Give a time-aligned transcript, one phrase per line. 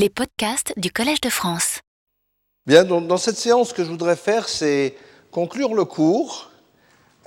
[0.00, 1.80] Les podcasts du Collège de France.
[2.68, 4.94] Bien, dans cette séance, ce que je voudrais faire, c'est
[5.32, 6.52] conclure le cours,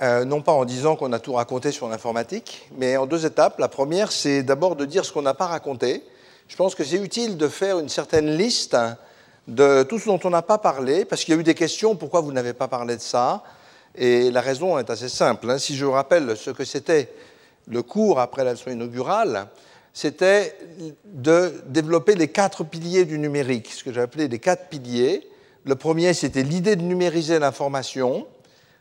[0.00, 3.58] euh, non pas en disant qu'on a tout raconté sur l'informatique, mais en deux étapes.
[3.58, 6.02] La première, c'est d'abord de dire ce qu'on n'a pas raconté.
[6.48, 8.74] Je pense que c'est utile de faire une certaine liste
[9.48, 11.94] de tout ce dont on n'a pas parlé, parce qu'il y a eu des questions,
[11.94, 13.42] pourquoi vous n'avez pas parlé de ça?
[13.94, 15.50] Et la raison est assez simple.
[15.50, 15.58] hein.
[15.58, 17.12] Si je rappelle ce que c'était
[17.66, 19.48] le cours après la leçon inaugurale,
[19.94, 20.56] c'était
[21.04, 25.28] de développer les quatre piliers du numérique, ce que j'ai appelé les quatre piliers.
[25.64, 28.26] Le premier, c'était l'idée de numériser l'information.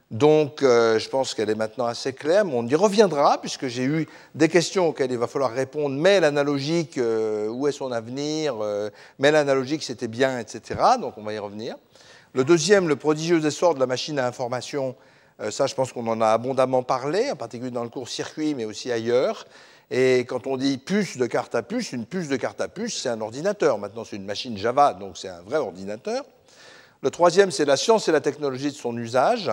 [0.10, 3.84] Donc, euh, je pense qu'elle est maintenant assez claire, mais on y reviendra, puisque j'ai
[3.84, 5.96] eu des questions auxquelles il va falloir répondre.
[5.96, 10.80] Mais l'analogique, euh, où est son avenir euh, Mais l'analogique, c'était bien, etc.
[11.00, 11.76] Donc, on va y revenir.
[12.34, 14.96] Le deuxième, le prodigieux essor de la machine à information.
[15.50, 18.64] Ça, je pense qu'on en a abondamment parlé, en particulier dans le cours circuit, mais
[18.64, 19.46] aussi ailleurs.
[19.94, 23.02] Et quand on dit puce de carte à puce, une puce de carte à puce,
[23.02, 23.78] c'est un ordinateur.
[23.78, 26.24] Maintenant, c'est une machine Java, donc c'est un vrai ordinateur.
[27.02, 29.52] Le troisième, c'est la science et la technologie de son usage.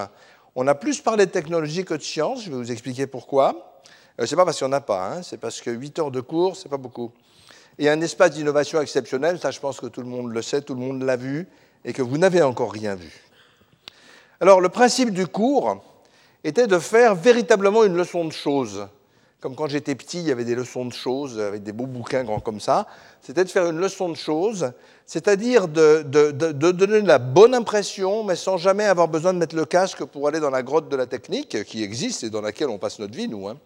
[0.54, 3.80] On a plus parlé de technologie que de science, je vais vous expliquer pourquoi.
[4.20, 6.10] Euh, c'est pas parce qu'il n'y en a pas, hein, c'est parce que 8 heures
[6.12, 7.10] de cours, c'est pas beaucoup.
[7.76, 10.74] Et un espace d'innovation exceptionnel, ça je pense que tout le monde le sait, tout
[10.74, 11.48] le monde l'a vu,
[11.84, 13.12] et que vous n'avez encore rien vu.
[14.40, 15.82] Alors le principe du cours
[16.44, 18.86] était de faire véritablement une leçon de choses.
[19.40, 22.24] Comme quand j'étais petit, il y avait des leçons de choses avec des beaux bouquins
[22.24, 22.88] grands comme ça.
[23.22, 24.72] C'était de faire une leçon de choses,
[25.06, 30.04] c'est-à-dire de, donner la bonne impression, mais sans jamais avoir besoin de mettre le casque
[30.04, 32.98] pour aller dans la grotte de la technique, qui existe et dans laquelle on passe
[32.98, 33.56] notre vie, nous, hein,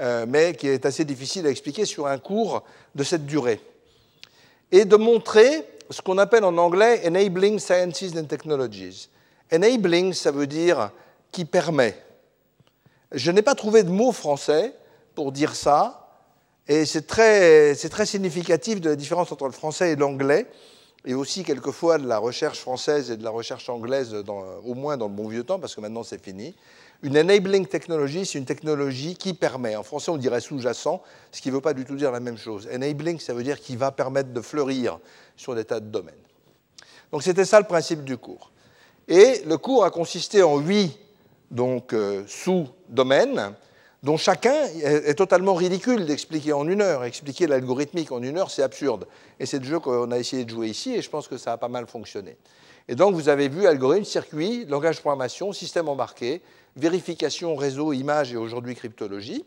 [0.00, 2.62] euh, mais qui est assez difficile à expliquer sur un cours
[2.94, 3.60] de cette durée.
[4.70, 9.10] Et de montrer ce qu'on appelle en anglais Enabling Sciences and Technologies.
[9.52, 10.90] Enabling, ça veut dire
[11.30, 11.98] qui permet.
[13.12, 14.72] Je n'ai pas trouvé de mot français
[15.14, 16.08] pour dire ça,
[16.68, 20.46] et c'est très, très significatif de la différence entre le français et l'anglais,
[21.04, 24.14] et aussi quelquefois de la recherche française et de la recherche anglaise,
[24.64, 26.54] au moins dans le bon vieux temps, parce que maintenant c'est fini.
[27.02, 29.74] Une enabling technology, c'est une technologie qui permet.
[29.74, 31.02] En français, on dirait sous-jacent,
[31.32, 32.68] ce qui ne veut pas du tout dire la même chose.
[32.72, 35.00] Enabling, ça veut dire qui va permettre de fleurir
[35.36, 36.14] sur des tas de domaines.
[37.10, 38.52] Donc c'était ça le principe du cours.
[39.08, 40.96] Et le cours a consisté en huit
[41.52, 43.54] donc, euh, sous-domaines,
[44.02, 47.04] dont chacun est, totalement ridicule d'expliquer en une heure.
[47.04, 49.06] Expliquer l'algorithmique en une heure, c'est absurde.
[49.38, 51.52] Et c'est le jeu qu'on a essayé de jouer ici, et je pense que ça
[51.52, 52.36] a pas mal fonctionné.
[52.88, 56.42] Et donc, vous avez vu algorithme, circuit, langage de programmation, système embarqué,
[56.74, 59.44] vérification, réseau, image et aujourd'hui cryptologie.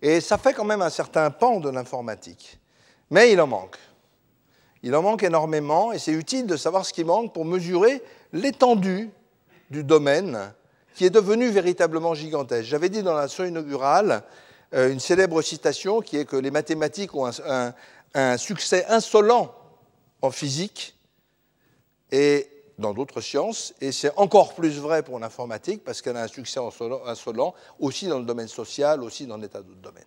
[0.00, 2.58] Et ça fait quand même un certain pan de l'informatique.
[3.10, 3.76] Mais il en manque.
[4.82, 8.02] Il en manque énormément et c'est utile de savoir ce qui manque pour mesurer
[8.32, 9.10] l'étendue
[9.70, 10.52] du domaine
[10.94, 12.68] qui est devenu véritablement gigantesque.
[12.68, 14.22] J'avais dit dans la leçon inaugurale
[14.74, 17.30] euh, une célèbre citation qui est que les mathématiques ont
[18.14, 19.54] un, succès insolent
[20.20, 20.96] en physique
[22.10, 22.48] et
[22.78, 26.60] dans d'autres sciences, et c'est encore plus vrai pour l'informatique parce qu'elle a un succès
[26.60, 30.04] insolent, insolent aussi dans le domaine social, aussi dans des tas d'autres domaines.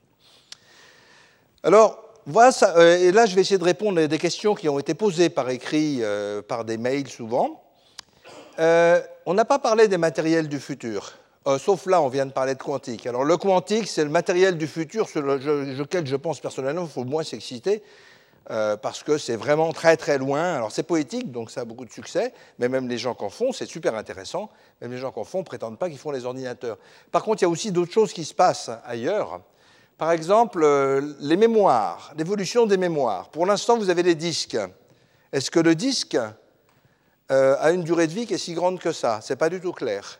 [1.64, 4.68] Alors, voilà ça, euh, et là je vais essayer de répondre à des questions qui
[4.68, 7.65] ont été posées par écrit, euh, par des mails souvent.
[8.60, 11.14] Euh, on n'a pas parlé des matériels du futur,
[11.48, 13.06] Euh, sauf là, on vient de parler de quantique.
[13.06, 17.04] Alors le quantique, c'est le matériel du futur sur lequel je pense personnellement il faut
[17.04, 17.84] moins s'exciter,
[18.50, 20.56] euh, parce que c'est vraiment très très loin.
[20.56, 23.52] Alors c'est poétique, donc ça a beaucoup de succès, mais même les gens qu'en font,
[23.52, 24.50] c'est super intéressant.
[24.82, 26.80] Même les gens qu'en font prétendent pas qu'ils font les ordinateurs.
[27.12, 29.42] Par contre, il y a aussi d'autres choses qui se passent ailleurs.
[30.00, 30.66] Par exemple,
[31.20, 33.30] les mémoires, l'évolution des mémoires.
[33.30, 34.58] Pour l'instant, vous avez les disques.
[35.32, 36.18] Est-ce que le disque
[37.32, 39.60] euh, a une durée de vie qui est si grande que ça C'est pas du
[39.60, 40.20] tout clair.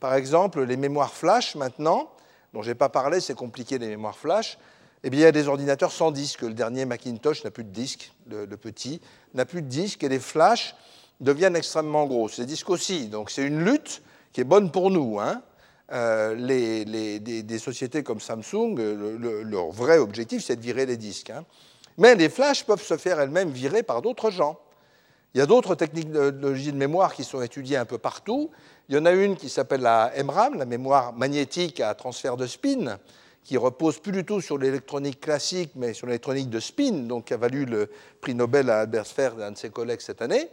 [0.00, 2.10] Par exemple, les mémoires flash maintenant,
[2.52, 4.58] dont je n'ai pas parlé, c'est compliqué les mémoires flash.
[5.04, 6.42] Eh bien, il y a des ordinateurs sans disque.
[6.42, 9.00] Le dernier Macintosh n'a plus de disque, le, petit
[9.34, 10.74] n'a plus de disque, et les flashs
[11.20, 12.28] deviennent extrêmement gros.
[12.38, 13.08] Les disques aussi.
[13.08, 14.02] Donc c'est une lutte
[14.32, 15.18] qui est bonne pour nous.
[15.20, 15.42] hein.
[15.92, 16.84] Euh, les-
[17.20, 21.30] des, sociétés comme Samsung, le- le- leur vrai objectif, c'est de virer les disques.
[21.30, 21.44] hein.
[21.98, 24.58] Mais les flashs peuvent se faire elles-mêmes virer par d'autres gens.
[25.34, 28.50] Il y a d'autres technologies de mémoire qui sont étudiées un peu partout.
[28.88, 32.46] Il y en a une qui s'appelle la MRAM, la mémoire magnétique à transfert de
[32.46, 32.98] spin,
[33.44, 37.34] qui repose plus du tout sur l'électronique classique, mais sur l'électronique de spin, donc qui
[37.34, 37.88] a valu le
[38.20, 40.48] prix Nobel à Albert Sfer et un de ses collègues cette année.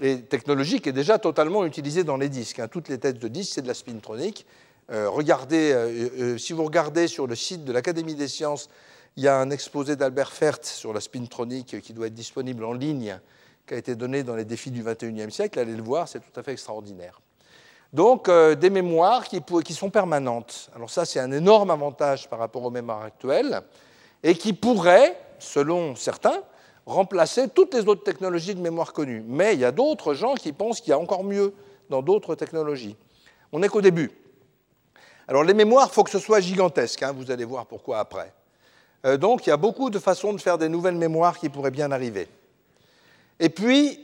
[0.00, 2.58] Et technologie qui est déjà totalement utilisée dans les disques.
[2.58, 2.68] hein.
[2.68, 4.46] Toutes les têtes de disques, c'est de la spintronique.
[4.90, 8.68] Euh, regardez, euh, euh, si vous regardez sur le site de l'Académie des sciences,
[9.16, 12.72] il y a un exposé d'Albert Fert sur la spintronique qui doit être disponible en
[12.72, 13.18] ligne,
[13.66, 15.58] qui a été donné dans les défis du XXIe siècle.
[15.58, 17.20] Allez le voir, c'est tout à fait extraordinaire.
[17.92, 20.70] Donc, euh, des mémoires qui, sont permanentes.
[20.74, 23.60] Alors ça, c'est un énorme avantage par rapport aux mémoires actuelles,
[24.22, 26.42] et qui pourraient, selon certains,
[26.86, 29.22] remplacer toutes les autres technologies de mémoire connues.
[29.26, 31.54] Mais il y a d'autres gens qui pensent qu'il y a encore mieux
[31.90, 32.96] dans d'autres technologies.
[33.52, 34.10] On n'est qu'au début.
[35.28, 38.32] Alors les mémoires, il faut que ce soit gigantesque, hein, vous allez voir pourquoi après.
[39.04, 41.70] Euh, donc il y a beaucoup de façons de faire des nouvelles mémoires qui pourraient
[41.70, 42.28] bien arriver.
[43.42, 43.98] Et puis,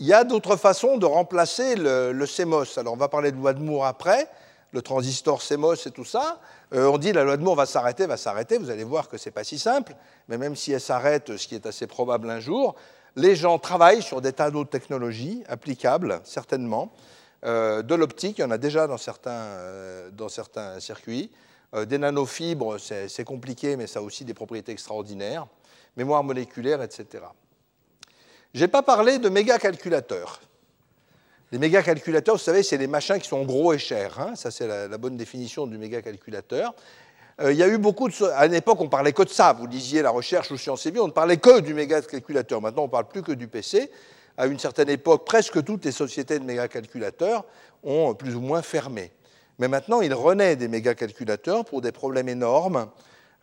[0.00, 2.76] il y a d'autres façons de remplacer le, CMOS.
[2.76, 4.28] Alors on va parler de loi de Moore après,
[4.72, 6.40] le transistor CMOS et tout ça.
[6.74, 8.58] Euh, on dit la loi de Moore va s'arrêter, va s'arrêter.
[8.58, 9.94] Vous allez voir que ce n'est pas si simple.
[10.26, 12.74] Mais même si elle s'arrête, ce qui est assez probable un jour,
[13.14, 16.92] les gens travaillent sur des tas d'autres technologies applicables, certainement.
[17.44, 21.30] Euh, de l'optique, il y en a déjà dans certains, euh, dans certains circuits.
[21.86, 25.46] Des nanofibres, c'est compliqué, mais ça a aussi des propriétés extraordinaires.
[25.96, 27.22] Mémoire moléculaire, etc.
[28.54, 30.40] Je n'ai pas parlé de méga-calculateurs.
[31.52, 34.18] Les méga-calculateurs, vous savez, c'est les machins qui sont gros et chers.
[34.20, 34.34] Hein.
[34.36, 36.74] ça, c'est la, bonne définition du méga-calculateur.
[37.44, 38.24] il y a eu beaucoup de...
[38.34, 39.52] À une époque, on parlait que de ça.
[39.52, 42.60] Vous disiez la recherche ou Sciences et Vie, on ne parlait que du méga-calculateur.
[42.60, 43.90] Maintenant, on ne parle plus que du PC
[44.40, 47.44] à une certaine époque, presque toutes les sociétés de mégacalculateurs
[47.82, 49.12] ont plus ou moins fermé.
[49.58, 52.88] Mais maintenant, il renaît des mégacalculateurs pour des problèmes énormes,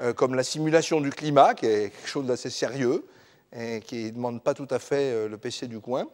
[0.02, 3.06] euh, comme la simulation du climat, qui est quelque chose d'assez sérieux
[3.56, 6.08] et qui ne demande pas tout à fait euh, le PC du coin.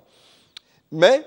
[0.92, 1.26] Mais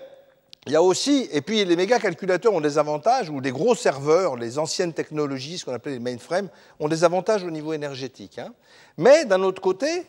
[0.67, 4.37] il y a aussi, et puis les mégacalculateurs ont des avantages, ou les gros serveurs,
[4.37, 6.49] les anciennes technologies, ce qu'on appelait les mainframes,
[6.81, 8.39] ont des avantages au niveau énergétique.
[8.39, 8.53] Hein.
[8.97, 10.07] Mais d'un autre côté,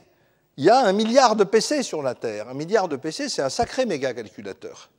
[0.58, 2.50] il y a un milliard de PC sur la Terre.
[2.50, 4.90] Un milliard de PC, c'est un sacré méga calculateur.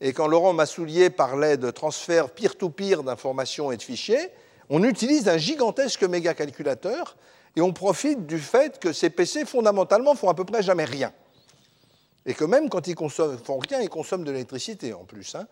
[0.00, 4.30] Et quand Laurent Massoulier parlait de transfert peer-to-peer d'informations et de fichiers,
[4.68, 7.16] on utilise un gigantesque méga calculateur
[7.56, 11.12] et on profite du fait que ces PC, fondamentalement, font à peu près jamais rien.
[12.26, 15.34] Et que même quand ils consomment, font rien, ils consomment de l'électricité en plus.
[15.34, 15.46] Hein.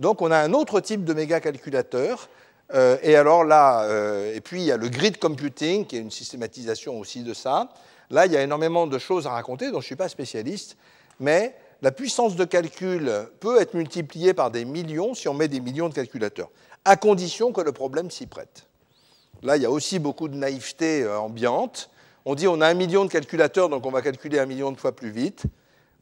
[0.00, 2.28] Donc on a un autre type de méga calculateur.
[2.72, 6.00] Euh, et alors là, euh, et puis il y a le grid computing, qui est
[6.00, 7.68] une systématisation aussi de ça.
[8.10, 10.76] Là, il y a énormément de choses à raconter dont je ne suis pas spécialiste,
[11.20, 15.60] mais la puissance de calcul peut être multipliée par des millions si on met des
[15.60, 16.50] millions de calculateurs,
[16.84, 18.66] à condition que le problème s'y prête.
[19.44, 21.90] Là, il y a aussi beaucoup de naïveté euh, ambiante.
[22.24, 24.78] On dit on a un million de calculateurs, donc on va calculer un million de
[24.78, 25.42] fois plus vite.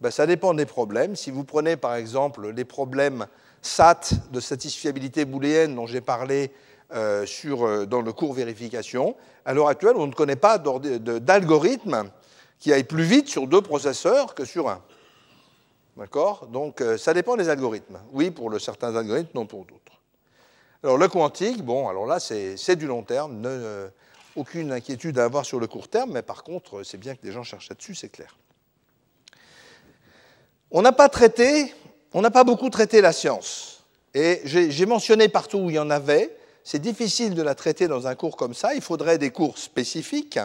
[0.01, 1.17] Ben, ça dépend des problèmes.
[1.17, 3.27] Si vous prenez par exemple les problèmes
[3.61, 6.53] SAT de satisfiabilité booléenne dont j'ai parlé
[6.95, 9.17] euh, euh, dans le cours vérification.
[9.45, 12.11] À l'heure actuelle, on ne connaît pas d'algorithme
[12.61, 14.81] qui aille plus vite sur deux processeurs que sur un.
[15.97, 16.47] D'accord?
[16.47, 17.99] Donc, ça dépend des algorithmes.
[18.13, 19.92] Oui, pour certains algorithmes, non pour d'autres.
[20.83, 23.47] Alors, le quantique, bon, alors là, c'est du long terme.
[24.35, 27.33] aucune inquiétude à avoir sur le court terme, mais par contre, c'est bien que des
[27.33, 28.37] gens cherchent là-dessus, c'est clair.
[30.71, 31.73] On n'a pas traité,
[32.15, 33.85] on n'a pas beaucoup traité la science.
[34.15, 38.07] Et j'ai mentionné partout où il y en avait, c'est difficile de la traiter dans
[38.07, 38.75] un cours comme ça.
[38.75, 40.39] Il faudrait des cours spécifiques.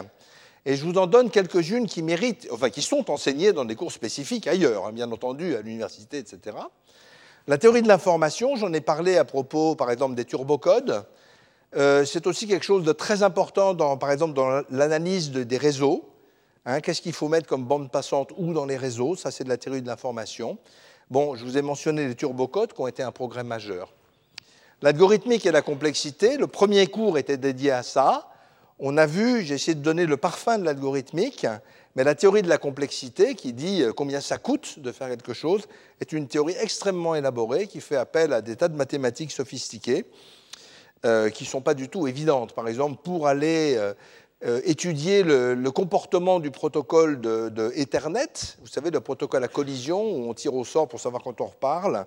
[0.64, 3.92] Et je vous en donne quelques-unes qui méritent, enfin qui sont enseignées dans des cours
[3.92, 6.56] spécifiques ailleurs, hein, bien entendu, à l'université, etc.
[7.48, 11.06] La théorie de l'information, j'en ai parlé à propos, par exemple, des turbocodes.
[11.76, 16.10] Euh, c'est aussi quelque chose de très important, dans, par exemple, dans l'analyse des réseaux.
[16.66, 16.82] Hein.
[16.82, 19.16] Qu'est-ce qu'il faut mettre comme bande passante ou dans les réseaux?
[19.16, 20.58] Ça, c'est de la théorie de l'information.
[21.10, 23.94] Bon, je vous ai mentionné les turbocodes qui ont été un progrès majeur.
[24.82, 28.28] L'algorithmique et la complexité, le premier cours était dédié à ça.
[28.78, 31.46] On a vu, j'ai essayé de donner le parfum de l'algorithmique,
[31.98, 35.32] mais la théorie de la complexité, qui dit euh, combien ça coûte de faire quelque
[35.32, 35.62] chose,
[36.00, 40.04] est une théorie extrêmement élaborée qui fait appel à des tas de mathématiques sophistiquées
[41.04, 42.52] euh, qui ne sont pas du tout évidentes.
[42.52, 48.92] Par exemple, pour aller euh, étudier le, comportement du protocole de, de, Ethernet, vous savez,
[48.92, 52.06] le protocole à collision où on tire au sort pour savoir quand on reparle,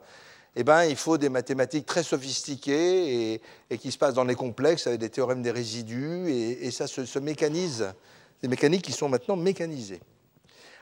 [0.55, 4.87] eh ben, il faut des mathématiques très sophistiquées et, qui se passent dans les complexes
[4.87, 7.93] avec des théorèmes des résidus, et, ça se, mécanise,
[8.41, 10.01] des mécaniques qui sont maintenant mécanisées.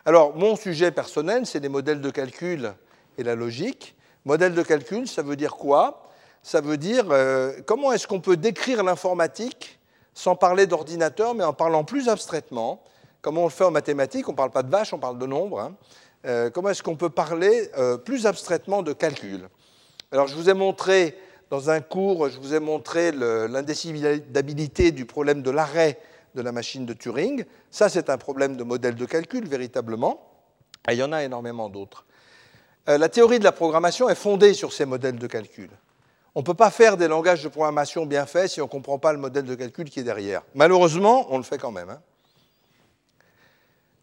[0.06, 2.74] Alors, mon sujet personnel, c'est les modèles de calcul
[3.18, 3.96] et la logique.
[4.26, 6.10] Modèle de calcul, ça veut dire quoi?
[6.42, 9.80] Ça veut dire euh, comment est-ce qu'on peut décrire l'informatique
[10.14, 12.82] sans parler d'ordinateur, mais en parlant plus abstraitement?
[13.22, 14.28] Comment on le fait en mathématiques?
[14.30, 15.60] On ne parle pas de vaches, on parle de nombres.
[15.60, 15.76] Hein.
[16.26, 19.50] Euh, comment est-ce qu'on peut parler euh, plus abstraitement de calcul?
[20.12, 21.18] Alors, je vous ai montré,
[21.50, 26.00] dans un cours, je vous ai montré l'indécidabilité du problème de l'arrêt
[26.36, 27.46] de la machine de Turing.
[27.72, 30.22] Ça, c'est un problème de modèle de calcul, véritablement.
[30.90, 32.06] Et il y en a énormément d'autres.
[32.88, 35.70] Euh, la théorie de la programmation est fondée sur ces modèles de calcul.
[36.36, 39.00] On ne peut pas faire des langages de programmation bien faits si on ne comprend
[39.00, 40.44] pas le modèle de calcul qui est derrière.
[40.56, 41.90] Malheureusement, on le fait quand même.
[41.90, 42.02] Hein.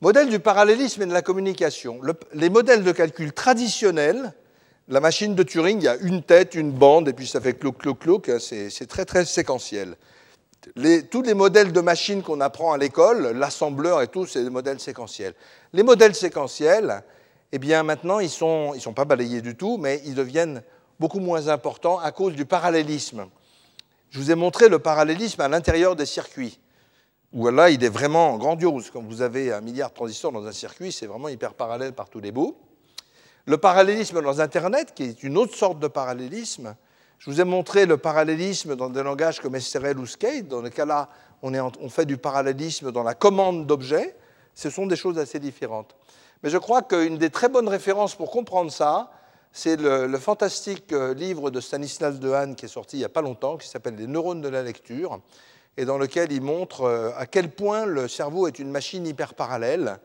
[0.00, 2.00] Modèle du parallélisme et de la communication.
[2.34, 4.34] les modèles de calcul traditionnels
[4.88, 7.54] la machine de Turing, il y a une tête, une bande, et puis ça fait
[7.54, 8.28] clouc, clouc, clouc.
[8.28, 9.96] Hein, c'est très, très séquentiel.
[11.10, 14.80] Tous les modèles de machines qu'on apprend à l'école, l'assembleur et tout, c'est des modèles
[14.80, 15.34] séquentiels.
[15.72, 17.02] Les modèles séquentiels,
[17.52, 20.62] eh bien maintenant, ils ne sont, ils sont pas balayés du tout, mais ils deviennent
[20.98, 23.26] beaucoup moins importants à cause du parallélisme.
[24.10, 26.58] Je vous ai montré le parallélisme à l'intérieur des circuits,
[27.32, 28.90] où là, il est vraiment grandiose.
[28.90, 32.08] Quand vous avez un milliard de transistors dans un circuit, c'est vraiment hyper parallèle par
[32.08, 32.56] tous les bouts.
[33.44, 36.74] Le parallélisme dans Internet, qui est une autre sorte de parallélisme,
[37.18, 40.70] je vous ai montré le parallélisme dans des langages comme SRL ou Skate, dans le
[40.70, 41.08] cas-là,
[41.42, 44.16] on, fait du parallélisme dans la commande d'objets.
[44.54, 45.96] Ce sont des choses assez différentes.
[46.42, 49.10] Mais je crois qu'une des très bonnes références pour comprendre ça,
[49.52, 53.22] c'est le, fantastique euh, livre de Stanislas Dehaene qui est sorti il n'y a pas
[53.22, 55.20] longtemps, qui s'appelle Les neurones de la lecture,
[55.78, 59.32] et dans lequel il montre euh, à quel point le cerveau est une machine hyper
[59.32, 59.98] parallèle.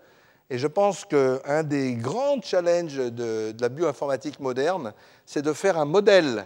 [0.49, 4.93] Et je pense qu'un des grands challenges de la bioinformatique moderne,
[5.25, 6.45] c'est de faire un modèle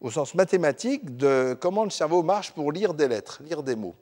[0.00, 3.94] au sens mathématique de comment le cerveau marche pour lire des lettres, lire des mots.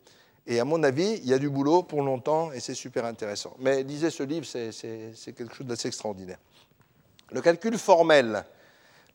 [0.47, 3.55] Et à mon avis, il y a du boulot pour longtemps et c'est super intéressant.
[3.61, 6.39] Mais lisez ce livre, c'est quelque chose d'assez extraordinaire.
[7.33, 8.45] Le calcul formel.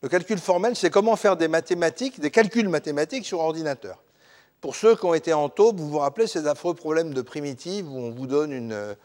[0.02, 4.02] Le calcul formel, c'est comment faire des mathématiques, des calculs mathématiques sur ordinateur.
[4.62, 7.90] Pour ceux qui ont été en taupe, vous vous rappelez ces affreux problèmes de primitive
[7.92, 8.96] où on vous donne une,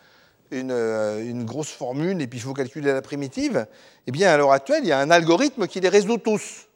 [0.51, 3.67] une, une, grosse formule et puis il faut calculer la primitive?
[4.07, 6.69] Eh bien, à l'heure actuelle, il y a un algorithme qui les résout tous.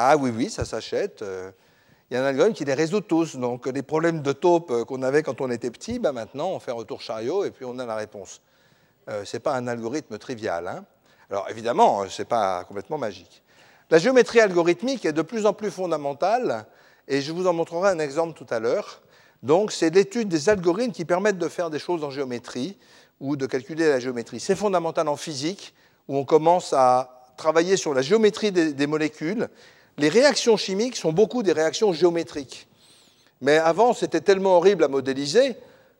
[0.00, 1.22] Ah oui, oui, ça s'achète.
[1.22, 1.50] Euh,
[2.08, 3.34] il y a un algorithme qui les résout tous.
[3.34, 6.60] Donc les problèmes de taupe euh, qu'on avait quand on était petit, ben maintenant on
[6.60, 8.40] fait retour chariot et puis on a la réponse.
[9.08, 10.68] Euh, ce n'est pas un algorithme trivial.
[10.68, 10.84] Hein.
[11.30, 13.42] Alors évidemment, ce n'est pas complètement magique.
[13.90, 16.66] La géométrie algorithmique est de plus en plus fondamentale
[17.08, 19.02] et je vous en montrerai un exemple tout à l'heure.
[19.42, 22.78] Donc c'est l'étude des algorithmes qui permettent de faire des choses en géométrie
[23.18, 24.38] ou de calculer la géométrie.
[24.38, 25.74] C'est fondamental en physique
[26.06, 29.48] où on commence à travailler sur la géométrie des molécules
[29.98, 32.68] les réactions chimiques sont beaucoup des réactions géométriques.
[33.40, 35.56] Mais avant, c'était tellement horrible à modéliser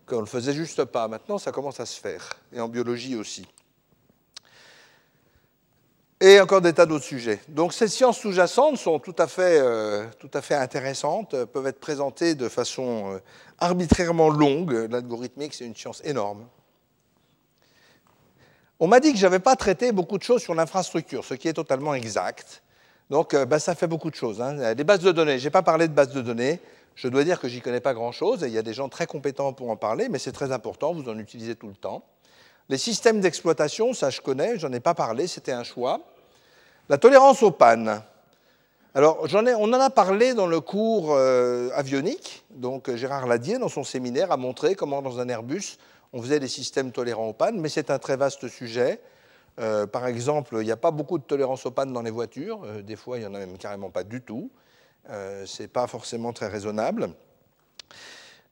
[0.06, 1.06] qu'on ne le faisait juste pas.
[1.08, 3.46] Maintenant, ça commence à se faire, et en biologie aussi.
[6.20, 7.38] Et encore des tas d'autres sujets.
[7.46, 10.04] Donc ces sciences sous-jacentes sont tout à fait, euh,
[10.50, 13.18] intéressantes, peuvent être présentées de façon euh,
[13.60, 14.88] arbitrairement longue.
[14.90, 16.44] L'algorithmique, c'est une science énorme.
[18.80, 21.46] On m'a dit que je n'avais pas traité beaucoup de choses sur l'infrastructure, ce qui
[21.46, 22.62] est totalement exact.
[23.10, 24.40] Donc, euh, bah, ça fait beaucoup de choses.
[24.40, 24.74] Hein.
[24.74, 26.60] Les bases de données, je n'ai pas parlé de bases de données.
[26.94, 28.40] Je dois dire que j'y connais pas grand-chose.
[28.42, 30.92] Il y a des gens très compétents pour en parler, mais c'est très important.
[30.92, 32.02] Vous en utilisez tout le temps.
[32.68, 34.58] Les systèmes d'exploitation, ça je connais.
[34.58, 35.26] J'en ai pas parlé.
[35.26, 36.00] C'était un choix.
[36.88, 38.02] La tolérance aux pannes.
[38.94, 42.44] Alors, on en a parlé dans le cours euh, avionique.
[42.50, 45.76] Donc, Gérard Ladier, dans son séminaire, a montré comment, dans un Airbus,
[46.12, 49.00] on faisait des systèmes tolérants aux pannes, mais c'est un très vaste sujet.
[49.58, 52.62] Euh, par exemple, il n'y a pas beaucoup de tolérance aux pannes dans les voitures.
[52.64, 54.50] Euh, des fois, il n'y en a même carrément pas du tout.
[55.10, 57.10] Euh, Ce n'est pas forcément très raisonnable.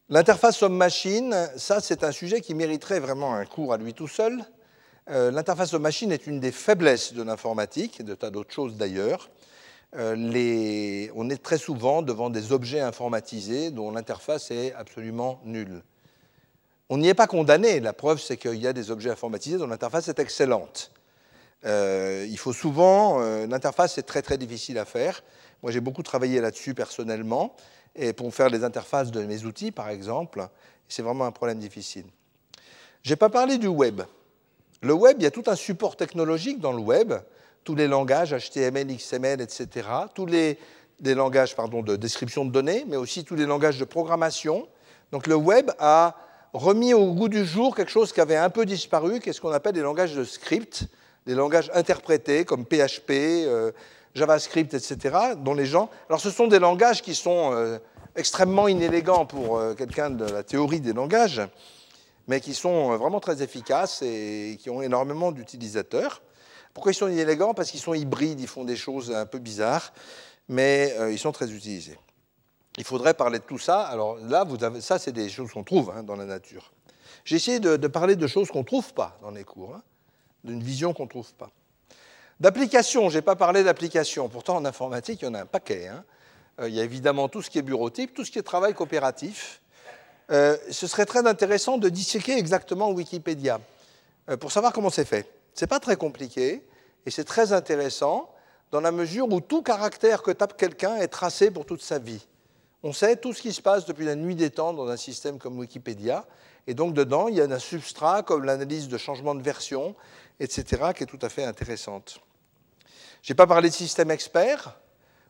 [0.09, 4.45] L'interface homme-machine, ça, c'est un sujet qui mériterait vraiment un cours à lui tout seul.
[5.09, 9.31] L'interface homme-machine est une des faiblesses de l'informatique, et de tas d'autres choses d'ailleurs.
[9.93, 15.83] on est très souvent devant des objets informatisés dont l'interface est absolument nulle.
[16.89, 17.81] On n'y est pas condamné.
[17.81, 20.93] La preuve, c'est qu'il y a des objets informatisés dont l'interface est excellente.
[21.65, 25.23] Euh, il faut souvent, euh, l'interface est très très difficile à faire.
[25.63, 27.57] Moi j'ai beaucoup travaillé là-dessus personnellement,
[27.95, 30.47] et pour faire les interfaces de mes outils par exemple,
[30.89, 32.05] c'est vraiment un problème difficile.
[33.03, 34.03] Je n'ai pas parlé du web.
[34.83, 37.15] Le web, il y a tout un support technologique dans le web,
[37.65, 40.59] tous les langages HTML, XML, etc., tous les,
[41.01, 44.69] langages de description de données, mais aussi tous les langages de programmation.
[45.11, 46.15] Donc le web a
[46.57, 49.41] remis au goût du jour quelque chose qui avait un peu disparu, qui est ce
[49.41, 50.87] qu'on appelle des langages de script,
[51.27, 53.73] des langages interprétés comme PHP, euh,
[54.15, 55.91] JavaScript, etc., dont les gens...
[56.09, 57.79] Alors ce sont des langages qui sont euh,
[58.15, 61.43] extrêmement inélégants pour euh, quelqu'un de la théorie des langages,
[62.29, 66.23] mais qui sont vraiment très efficaces et qui ont énormément d'utilisateurs.
[66.73, 67.55] Pourquoi ils sont inélégants?
[67.55, 69.93] Parce qu'ils sont hybrides, ils font des choses un peu bizarres,
[70.49, 71.97] mais ils sont très utilisés.
[72.79, 73.83] Il faudrait parler de tout ça.
[73.83, 76.73] Alors là, vous avez, ça, c'est des choses qu'on trouve hein, dans la nature.
[77.25, 79.75] J'ai essayé de, parler de choses qu'on ne trouve pas dans les cours.
[79.75, 79.83] Hein
[80.47, 81.51] d'une vision qu'on ne trouve pas.
[82.41, 84.29] D'application, je n'ai pas parlé d'application.
[84.29, 85.89] Pourtant, en informatique, il y en a un paquet.
[85.89, 86.05] Hein.
[86.61, 88.73] Euh, il y a évidemment tout ce qui est bureautique, tout ce qui est travail
[88.73, 89.61] coopératif.
[90.31, 93.61] Euh, ce serait très intéressant de disséquer exactement Wikipédia
[94.29, 95.29] euh, pour savoir comment c'est fait.
[95.55, 96.63] Ce n'est pas très compliqué
[97.05, 98.31] et c'est très intéressant
[98.73, 102.27] dans la mesure où tout caractère que tape quelqu'un est tracé pour toute sa vie.
[102.83, 105.39] On sait tout ce qui se passe depuis la nuit des temps dans un système
[105.39, 106.27] comme Wikipédia.
[106.67, 109.95] Et donc dedans, il y a un substrat comme l'analyse de changement de version,
[110.41, 112.21] etc., qui est tout à fait intéressante.
[113.23, 114.79] Je n'ai pas parlé de système expert,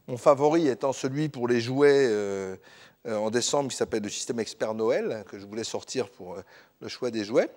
[0.07, 2.57] mon favori étant celui pour les jouets euh,
[3.07, 6.37] en décembre qui s'appelle le système expert Noël, que je voulais sortir pour
[6.81, 7.50] le choix des jouets.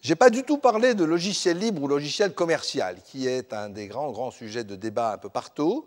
[0.00, 3.70] Je n'ai pas du tout parlé de logiciel libre ou logiciel commercial, qui est un
[3.70, 5.86] des grands, grands sujets de débat un peu partout.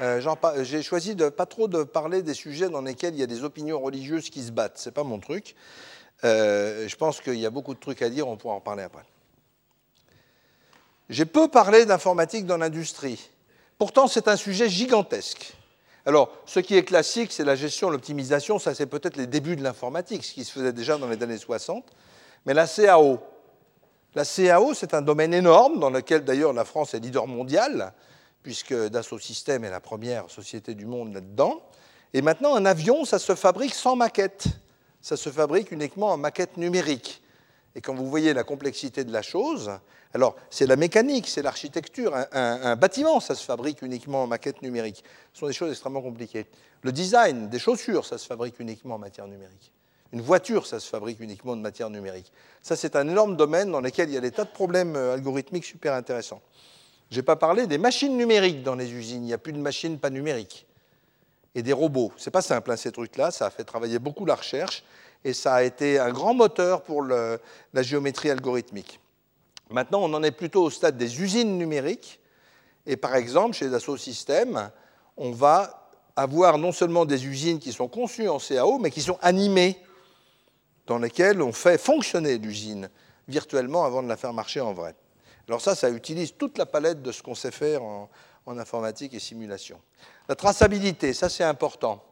[0.00, 0.20] Euh,
[0.62, 3.42] j'ai choisi de pas trop de parler des sujets dans lesquels il y a des
[3.42, 4.78] opinions religieuses qui se battent.
[4.78, 5.56] Ce n'est pas mon truc.
[6.24, 8.84] Euh, je pense qu'il y a beaucoup de trucs à dire, on pourra en parler
[8.84, 9.04] après.
[11.08, 13.30] J'ai peu parlé d'informatique dans l'industrie.
[13.78, 15.54] Pourtant, c'est un sujet gigantesque.
[16.04, 18.58] Alors, ce qui est classique, c'est la gestion, l'optimisation.
[18.58, 21.38] Ça, c'est peut-être les débuts de l'informatique, ce qui se faisait déjà dans les années
[21.38, 21.84] 60.
[22.46, 23.20] Mais la CAO,
[24.14, 27.92] la CAO, c'est un domaine énorme dans lequel d'ailleurs la France est leader mondial
[28.42, 31.62] puisque Dassault Systèmes est la première société du monde là-dedans.
[32.14, 34.46] Et maintenant, un avion, ça se fabrique sans maquette.
[35.00, 37.22] Ça se fabrique uniquement en maquette numérique.
[37.74, 39.70] Et quand vous voyez la complexité de la chose,
[40.14, 42.14] alors c'est la mécanique, c'est l'architecture.
[42.32, 45.04] Un, bâtiment, ça se fabrique uniquement en maquette numérique.
[45.32, 46.46] Ce sont des choses extrêmement compliquées.
[46.82, 49.72] Le design des chaussures, ça se fabrique uniquement en matière numérique.
[50.12, 52.32] Une voiture, ça se fabrique uniquement de matière numérique.
[52.62, 55.12] Ça, c'est un énorme domaine dans lequel il y a des tas de problèmes euh,
[55.12, 56.40] algorithmiques super intéressants.
[57.10, 59.22] Je n'ai pas parlé des machines numériques dans les usines.
[59.22, 60.66] Il n'y a plus de machines pas numériques.
[61.54, 62.12] Et des robots.
[62.16, 63.30] Ce n'est pas simple, hein, ces trucs-là.
[63.30, 64.84] Ça a fait travailler beaucoup la recherche
[65.24, 67.38] et ça a été un grand moteur pour la
[67.82, 69.00] géométrie algorithmique.
[69.70, 72.20] Maintenant, on en est plutôt au stade des usines numériques.
[72.86, 74.70] Et par exemple, chez Dassault Systèmes,
[75.16, 79.18] on va avoir non seulement des usines qui sont conçues en CAO, mais qui sont
[79.20, 79.78] animées,
[80.86, 82.88] dans lesquelles on fait fonctionner l'usine
[83.28, 84.94] virtuellement avant de la faire marcher en vrai.
[85.48, 88.08] Alors ça, ça utilise toute la palette de ce qu'on sait faire en,
[88.46, 89.78] informatique et simulation.
[90.26, 92.02] La traçabilité, ça c'est important.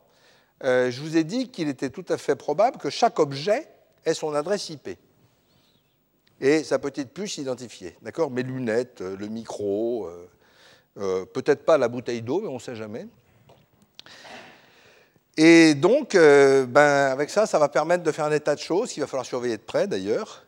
[0.65, 3.67] Euh, je vous ai dit qu'il était tout à fait probable que chaque objet
[4.05, 4.91] ait son adresse IP
[6.41, 7.97] et sa petite puce identifiée.
[8.03, 8.31] D'accord?
[8.31, 10.11] Mes lunettes, euh, le micro,
[10.99, 13.07] euh, peut-être pas la bouteille d'eau, mais on ne sait jamais.
[15.39, 19.03] Et donc, ben, avec ça, ça va permettre de faire un état de choses qu'il
[19.03, 20.46] va falloir surveiller de près d'ailleurs.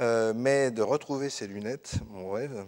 [0.00, 2.64] Euh, mais de retrouver ces lunettes, mon rêve.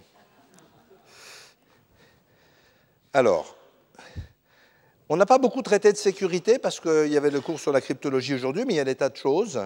[3.13, 3.57] Alors,
[5.09, 7.81] on n'a pas beaucoup traité de sécurité parce qu'il y avait le cours sur la
[7.81, 9.61] cryptologie aujourd'hui, mais il y a des tas de choses.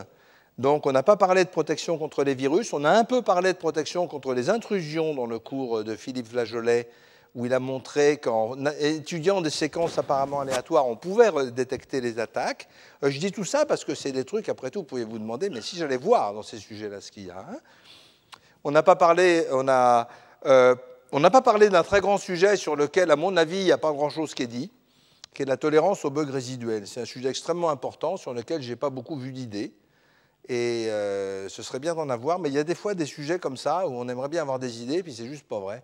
[0.58, 2.74] Donc, on n'a pas parlé de protection contre les virus.
[2.74, 6.28] On a un peu parlé de protection contre les intrusions dans le cours de Philippe
[6.28, 6.88] Flageolet
[7.34, 12.68] où il a montré qu'en étudiant des séquences apparemment aléatoires, on pouvait détecter les attaques.
[13.02, 15.18] Euh, je dis tout ça parce que c'est des trucs, après tout, vous pouvez vous
[15.18, 17.38] demander, mais si j'allais voir dans ces sujets-là ce qu'il y a.
[17.38, 17.58] Hein.
[18.62, 20.08] on n'a pas parlé, on a,
[20.46, 20.76] euh,
[21.10, 23.72] on n'a pas parlé d'un très grand sujet sur lequel, à mon avis, il n'y
[23.72, 24.70] a pas grand-chose qui est dit,
[25.34, 26.86] qui est la tolérance aux bugs résiduels.
[26.86, 29.74] C'est un sujet extrêmement important sur lequel je n'ai pas beaucoup vu d'idées.
[30.48, 33.38] Et euh, ce serait bien d'en avoir, mais il y a des fois des sujets
[33.38, 35.82] comme ça où on aimerait bien avoir des idées, puis c'est juste pas vrai.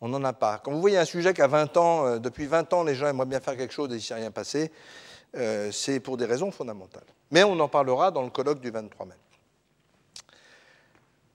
[0.00, 0.58] On n'en a pas.
[0.58, 3.08] Quand vous voyez un sujet qui a 20 ans, euh, depuis 20 ans, les gens
[3.08, 4.70] aimeraient bien faire quelque chose et il ne s'est rien passé,
[5.36, 7.06] euh, c'est pour des raisons fondamentales.
[7.30, 9.14] Mais on en parlera dans le colloque du 23 mai.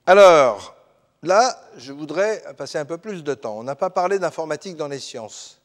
[0.06, 0.74] Alors,
[1.22, 3.58] là, je voudrais passer un peu plus de temps.
[3.58, 5.60] On n'a pas parlé d'informatique dans les sciences.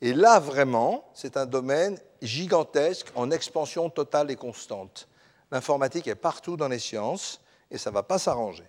[0.00, 5.08] Et là, vraiment, c'est un domaine gigantesque en expansion totale et constante.
[5.50, 8.64] L'informatique est partout dans les sciences et ça ne va pas s'arranger.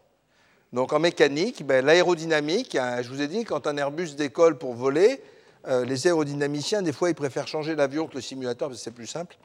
[0.73, 4.73] Donc en mécanique, ben, l'aérodynamique, hein, je vous ai dit, quand un Airbus décolle pour
[4.73, 5.21] voler,
[5.67, 8.91] euh, les aérodynamiciens, des fois, ils préfèrent changer l'avion que le simulateur parce que c'est
[8.91, 9.37] plus simple.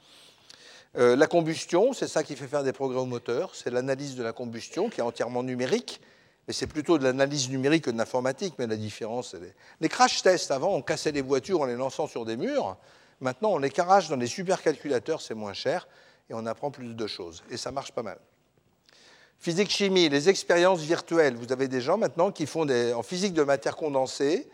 [0.97, 4.23] Euh, la combustion, c'est ça qui fait faire des progrès au moteur, c'est l'analyse de
[4.23, 6.01] la combustion qui est entièrement numérique,
[6.47, 9.89] mais c'est plutôt de l'analyse numérique que de l'informatique, mais la différence, c'est les...
[9.91, 12.79] crash tests, avant, on cassait les voitures en les lançant sur des murs,
[13.21, 15.89] maintenant on les carache dans des supercalculateurs, c'est moins cher,
[16.31, 18.19] et on apprend plus de choses, et ça marche pas mal.
[19.41, 21.37] Physique-chimie, les expériences virtuelles.
[21.37, 24.49] Vous avez des gens maintenant qui font en physique de matière condensée.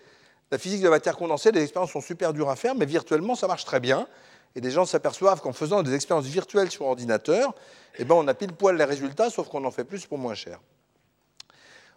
[0.51, 3.47] La physique de matière condensée, les expériences sont super dures à faire, mais virtuellement, ça
[3.47, 4.07] marche très bien.
[4.55, 7.55] Et des gens s'aperçoivent qu'en faisant des expériences virtuelles sur ordinateur,
[7.99, 10.35] eh ben, on a pile poil les résultats, sauf qu'on en fait plus pour moins
[10.35, 10.61] cher.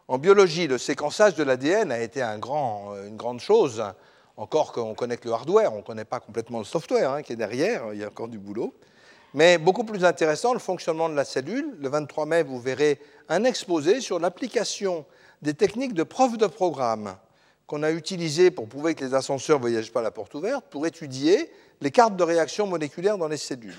[0.08, 3.84] En biologie, le séquençage de l'ADN a été un grand, une grande chose.
[4.38, 7.38] Encore qu'on connaît le hardware, on ne connaît pas complètement le software hein, qui est
[7.38, 8.74] derrière, il y a encore du boulot.
[9.34, 11.76] Mais beaucoup plus intéressant, le fonctionnement de la cellule.
[11.80, 15.06] Le 23 mai, vous verrez un exposé sur l'application
[15.42, 17.16] des techniques de preuve de programme
[17.68, 20.66] qu'on a utilisées pour prouver que les ascenseurs ne voyagent pas à la porte ouverte,
[20.70, 23.76] pour étudier les cartes de réaction moléculaire dans les cellules.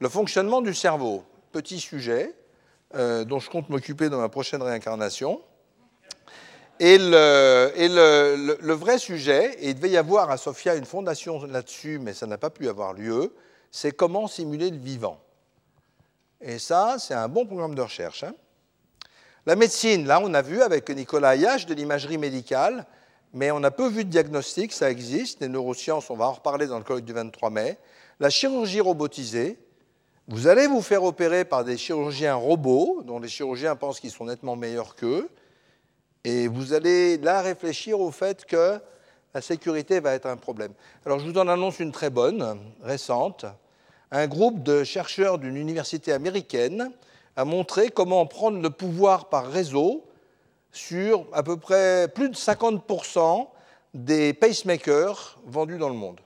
[0.00, 2.34] Le fonctionnement du cerveau, petit sujet
[2.94, 5.42] euh, dont je compte m'occuper dans ma prochaine réincarnation.
[6.78, 12.12] Et, le, vrai sujet, et il devait y avoir à Sofia une fondation là-dessus, mais
[12.12, 13.34] ça n'a pas pu avoir lieu,
[13.70, 15.20] c'est comment simuler le vivant.
[16.40, 18.24] Et ça, c'est un bon programme de recherche.
[18.24, 18.34] Hein.
[19.46, 22.86] la médecine, là, on a vu avec Nicolas Ayache de l'imagerie médicale,
[23.32, 25.40] mais on a peu vu de diagnostic, ça existe.
[25.40, 27.78] Les neurosciences, on va en reparler dans le colloque du 23 mai.
[28.20, 29.58] La chirurgie robotisée,
[30.28, 34.24] vous allez vous faire opérer par des chirurgiens robots, dont les chirurgiens pensent qu'ils sont
[34.24, 35.28] nettement meilleurs qu'eux,
[36.24, 38.80] et vous allez là réfléchir au fait que
[39.36, 40.72] la sécurité va être un problème.
[41.04, 43.44] Alors je vous en annonce une très bonne, récente.
[44.10, 46.90] Un groupe de chercheurs d'une université américaine
[47.36, 50.06] a montré comment prendre le pouvoir par réseau
[50.72, 53.46] sur à peu près plus de 50%
[53.92, 56.22] des pacemakers vendus dans le monde.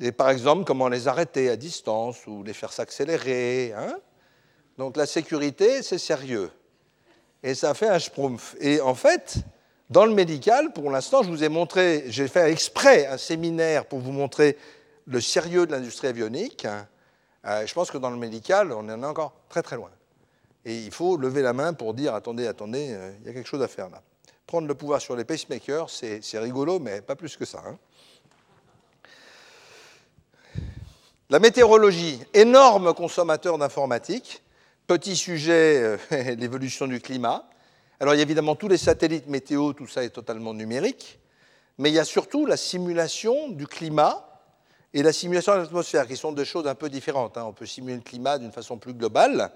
[0.00, 3.74] Et par exemple, comment les arrêter à distance ou les faire s'accélérer.
[3.76, 3.98] Hein
[4.78, 6.50] Donc la sécurité, c'est sérieux.
[7.42, 8.56] Et ça fait un schtroumpf.
[8.60, 9.44] Et en fait,
[9.90, 13.98] dans le médical, pour l'instant, je vous ai montré, j'ai fait exprès un séminaire pour
[13.98, 14.56] vous montrer
[15.06, 16.66] le sérieux de l'industrie avionique.
[17.44, 19.90] Euh, je pense que dans le médical, on en est encore très très loin.
[20.64, 23.48] Et il faut lever la main pour dire attendez, attendez, euh, il y a quelque
[23.48, 24.00] chose à faire là.
[24.46, 27.62] Prendre le pouvoir sur les pacemakers, c'est rigolo, mais pas plus que ça.
[27.66, 27.78] Hein.
[31.30, 34.42] La météorologie, énorme consommateur d'informatique.
[34.86, 37.48] Petit sujet, euh, l'évolution du climat.
[38.00, 41.18] Alors il y a évidemment tous les satellites météo, tout ça est totalement numérique,
[41.78, 44.42] mais il y a surtout la simulation du climat
[44.92, 47.36] et la simulation de l'atmosphère, qui sont deux choses un peu différentes.
[47.36, 47.44] Hein.
[47.46, 49.52] On peut simuler le climat d'une façon plus globale,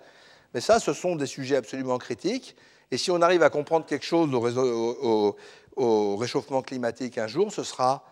[0.55, 2.57] mais ça, ce sont des sujets absolument critiques.
[2.90, 5.37] Et si on arrive à comprendre quelque chose au,
[5.77, 8.05] au réchauffement climatique un jour, ce sera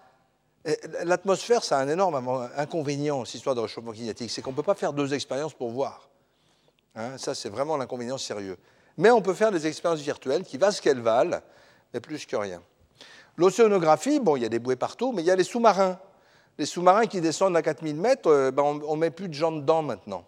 [1.04, 4.64] L'atmosphère, ça a un énorme inconvénient, cette histoire de réchauffement climatique, c'est qu'on ne peut
[4.64, 6.08] pas faire deux expériences pour voir.
[6.96, 8.58] Hein, ça, c'est vraiment l'inconvénient sérieux.
[8.98, 11.40] Mais on peut faire des expériences virtuelles qui valent ce qu'elles valent,
[11.92, 12.62] mais plus que rien.
[13.36, 15.98] L'océanographie, bon, il y a des bouées partout, mais il y a les sous-marins.
[16.58, 19.52] Les sous-marins qui descendent à 4000 mètres, euh, ben, on ne met plus de gens
[19.52, 20.24] dedans maintenant.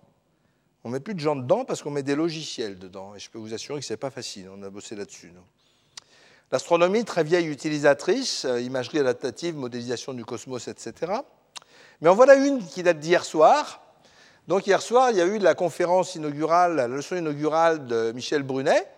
[0.84, 3.14] On ne met plus de gens dedans parce qu'on met des logiciels dedans.
[3.14, 4.48] Et je peux vous assurer que ce n'est pas facile.
[4.54, 5.32] On a bossé là-dessus.
[6.52, 11.12] L'astronomie, très vieille utilisatrice, euh, imagerie adaptative, modélisation du cosmos, etc.
[12.00, 13.82] Mais en voilà une qui date d'hier soir.
[14.48, 18.42] Donc hier soir, il y a eu la conférence inaugurale, la leçon inaugurale de Michel
[18.42, 18.88] Brunet,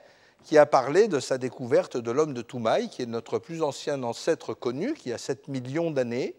[0.45, 4.01] qui a parlé de sa découverte de l'homme de Toumaï, qui est notre plus ancien
[4.05, 6.37] ancêtre connu, qui a 7 millions d'années.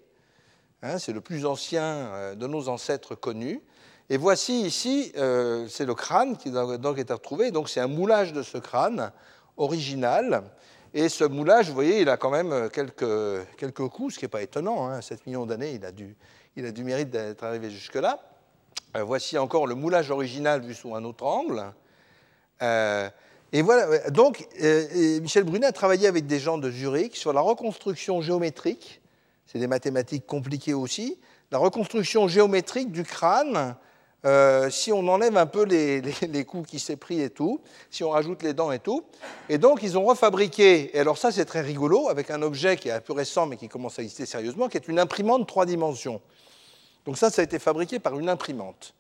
[0.81, 3.61] Hein, c'est le plus ancien euh, de nos ancêtres connus.
[4.09, 7.51] Et voici ici, euh, c'est le crâne qui donc est retrouvé.
[7.51, 9.11] Donc c'est un moulage de ce crâne
[9.57, 10.43] original
[10.93, 14.29] et ce moulage, vous voyez, il a quand même quelques, quelques coups, ce qui n'est
[14.29, 14.87] pas étonnant.
[14.87, 15.01] Hein.
[15.01, 16.15] 7 millions d'années, il,
[16.55, 18.30] il a du mérite d'être arrivé jusque-là.
[18.95, 21.63] Euh, voici encore le moulage original vu sous un autre angle.
[22.61, 23.09] Euh,
[23.53, 24.47] et voilà, donc
[25.21, 29.01] Michel Brunet a travaillé avec des gens de Zurich sur la reconstruction géométrique,
[29.45, 31.19] c'est des mathématiques compliquées aussi,
[31.51, 33.75] la reconstruction géométrique du crâne
[34.23, 38.11] euh, si on enlève un peu les, coups qui s'est pris et tout, si on
[38.11, 39.03] rajoute les dents et tout.
[39.49, 42.89] Et donc, ils ont refabriqué, et alors ça, c'est très rigolo, avec un objet qui
[42.89, 45.65] est un peu récent, mais qui commence à exister sérieusement, qui est une imprimante trois
[45.65, 46.21] dimensions.
[47.05, 48.93] Donc ça, ça a été fabriqué par une imprimante.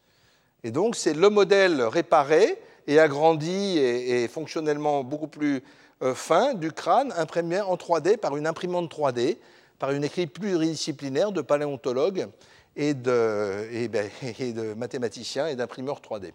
[0.63, 5.63] Et donc, c'est le modèle réparé et agrandi et, fonctionnellement beaucoup plus
[6.01, 9.37] euh, fin du crâne imprimé en 3D par une imprimante 3D,
[9.79, 12.27] par une équipe pluridisciplinaire de paléontologues
[12.75, 14.09] et de, ben,
[14.77, 16.31] mathématiciens et d'imprimeurs 3D.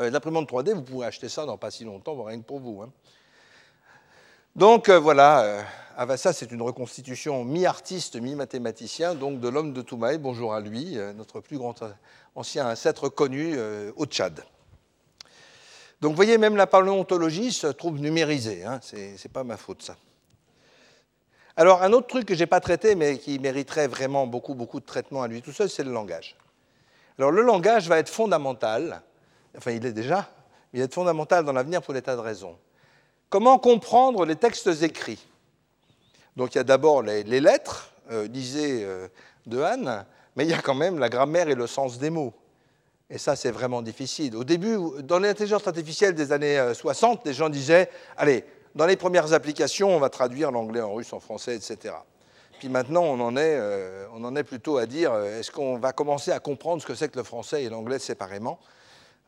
[0.00, 2.82] Euh, L'imprimante 3D, vous pouvez acheter ça dans pas si longtemps, rien que pour vous.
[2.82, 2.90] Hein.
[4.56, 5.62] Donc euh, voilà, euh,
[5.98, 10.60] ah ben, ça c'est une reconstitution mi-artiste, mi-mathématicien, donc de l'homme de Toumaï, bonjour à
[10.60, 11.74] lui, notre plus grand
[12.34, 13.54] ancien ancêtre connu
[13.96, 14.42] au Tchad.
[16.00, 19.96] Donc vous voyez, même la paléontologie se trouve numérisée, hein, c'est pas ma faute ça.
[21.58, 24.80] Alors, un autre truc que je n'ai pas traité, mais qui mériterait vraiment beaucoup, beaucoup
[24.80, 26.34] de traitement à lui tout seul, c'est le langage.
[27.18, 29.02] Alors, le langage va être fondamental,
[29.54, 30.30] enfin, il est déjà,
[30.72, 32.56] il est fondamental dans l'avenir pour l'état de raison.
[33.28, 35.24] Comment comprendre les textes écrits?
[36.36, 39.08] Donc, il y a d'abord les, lettres, euh, lisez euh,
[39.46, 39.62] de
[40.36, 42.34] mais il y a quand même la grammaire et le sens des mots.
[43.08, 44.36] Et ça, c'est vraiment difficile.
[44.36, 48.96] Au début, dans l'intelligence artificielle des années 60, euh, les gens disaient Allez, dans les
[48.96, 51.94] premières applications, on va traduire l'anglais en russe, en français, etc.
[52.58, 56.40] Puis maintenant, on en est, euh, plutôt à dire euh, est-ce qu'on va commencer à
[56.40, 58.58] comprendre ce que c'est que le français et l'anglais séparément?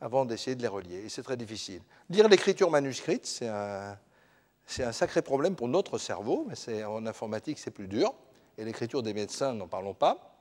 [0.00, 1.80] Avant d'essayer de les relier Et c'est très difficile.
[2.10, 7.88] Lire l'écriture manuscrite, c'est un, sacré problème pour notre cerveau, mais en informatique, c'est plus
[7.88, 8.12] dur.
[8.56, 10.34] Et l'écriture des médecins, n'en parlons pas.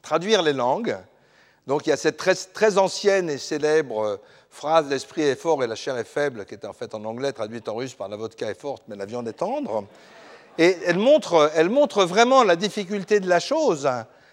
[0.00, 0.96] Traduire les langues.
[1.66, 5.76] Donc il y a cette très, ancienne et célèbre phrase L'esprit est fort et la
[5.76, 8.50] chair est faible, qui est en fait en anglais traduite en russe par La vodka
[8.50, 9.84] est forte, mais la viande est tendre.
[10.58, 13.88] Et elle montre, elle montre vraiment la difficulté de la chose,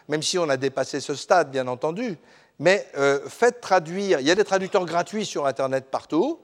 [0.07, 2.17] même si on a dépassé ce stade, bien entendu.
[2.59, 6.39] Mais euh, faites traduire, il y a des traducteurs gratuits sur Internet partout,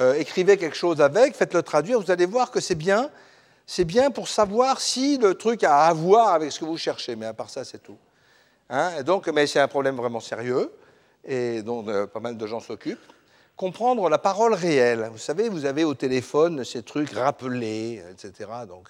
[0.00, 3.08] euh, écrivez quelque chose avec, faites-le traduire, vous allez voir que c'est bien,
[3.66, 7.14] c'est bien pour savoir si le truc a à voir avec ce que vous cherchez,
[7.14, 7.96] mais à part ça, c'est tout.
[8.68, 10.72] Hein, donc, mais c'est un problème vraiment sérieux
[11.24, 12.98] et dont euh, pas mal de gens s'occupent.
[13.56, 15.08] Comprendre la parole réelle.
[15.12, 18.48] Vous savez, vous avez au téléphone ces trucs rappelés, etc.
[18.66, 18.88] Donc,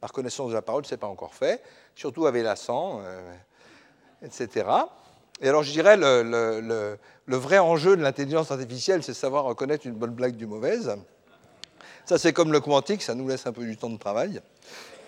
[0.00, 1.62] la reconnaissance de la parole, ce n'est pas encore fait,
[1.94, 3.00] surtout avec l'accent,
[4.22, 4.66] etc.
[5.40, 10.10] Et alors, je dirais, le, vrai enjeu de l'intelligence artificielle, c'est savoir reconnaître une bonne
[10.10, 10.94] blague du mauvaise.
[12.04, 14.40] Ça, c'est comme le quantique, ça nous laisse un peu du temps de travail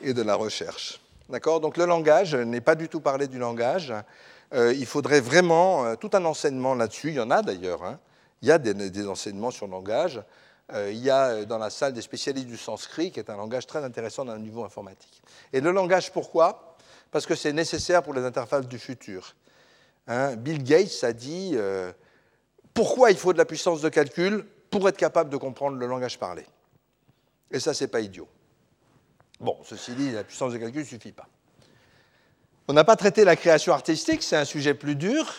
[0.03, 1.01] et de la recherche.
[1.29, 1.61] D'accord?
[1.61, 3.93] Donc le langage n'est pas du tout parlé du langage.
[4.55, 7.09] Euh, il faudrait vraiment euh, tout un enseignement là-dessus.
[7.09, 7.83] Il y en a d'ailleurs.
[7.85, 7.99] Hein.
[8.43, 10.21] Il y a des, enseignements sur le langage.
[10.73, 13.67] Euh, il y a dans la salle des spécialistes du sanskrit, qui est un langage
[13.67, 15.23] très intéressant d'un niveau informatique.
[15.53, 16.77] Et le langage, pourquoi?
[17.11, 19.35] Parce que c'est nécessaire pour les interfaces du futur.
[20.07, 20.37] Hein.
[20.37, 21.57] Bill Gates a dit
[22.75, 26.19] pourquoi il faut de la puissance de calcul pour être capable de comprendre le langage
[26.19, 26.45] parlé?
[27.51, 28.29] Et ça, c'est pas idiot.
[29.41, 31.29] Bon, ceci dit, la puissance de calcul ne suffit pas.
[32.69, 35.31] On n'a pas traité la création artistique, c'est un sujet plus dur.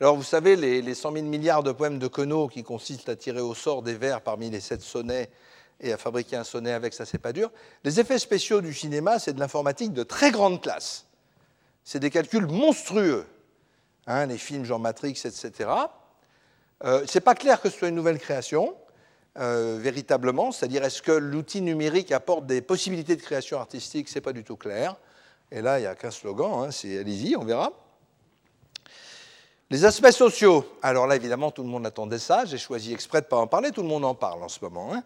[0.00, 3.42] Alors, vous savez, les, 100 000 milliards de poèmes de Queneau qui consistent à tirer
[3.42, 5.30] au sort des vers parmi les sept sonnets
[5.78, 7.50] et à fabriquer un sonnet avec, ça, c'est pas dur.
[7.84, 11.06] Les effets spéciaux du cinéma, c'est de l'informatique de très grande classe.
[11.84, 13.26] C'est des calculs monstrueux.
[14.10, 15.70] Hein, les films genre Matrix, etc.
[16.84, 18.74] Euh, Ce n'est pas clair que ce soit une nouvelle création,
[19.38, 24.20] euh, véritablement, c'est-à-dire est-ce que l'outil numérique apporte des possibilités de création artistique, ce n'est
[24.20, 24.96] pas du tout clair.
[25.52, 27.70] Et là, il n'y a qu'un slogan, hein, c'est allez-y, on verra.
[29.70, 30.66] Les aspects sociaux.
[30.82, 32.44] Alors là, évidemment, tout le monde attendait ça.
[32.46, 33.70] J'ai choisi exprès de ne pas en parler.
[33.70, 34.92] Tout le monde en parle en ce moment.
[34.92, 35.04] Hein.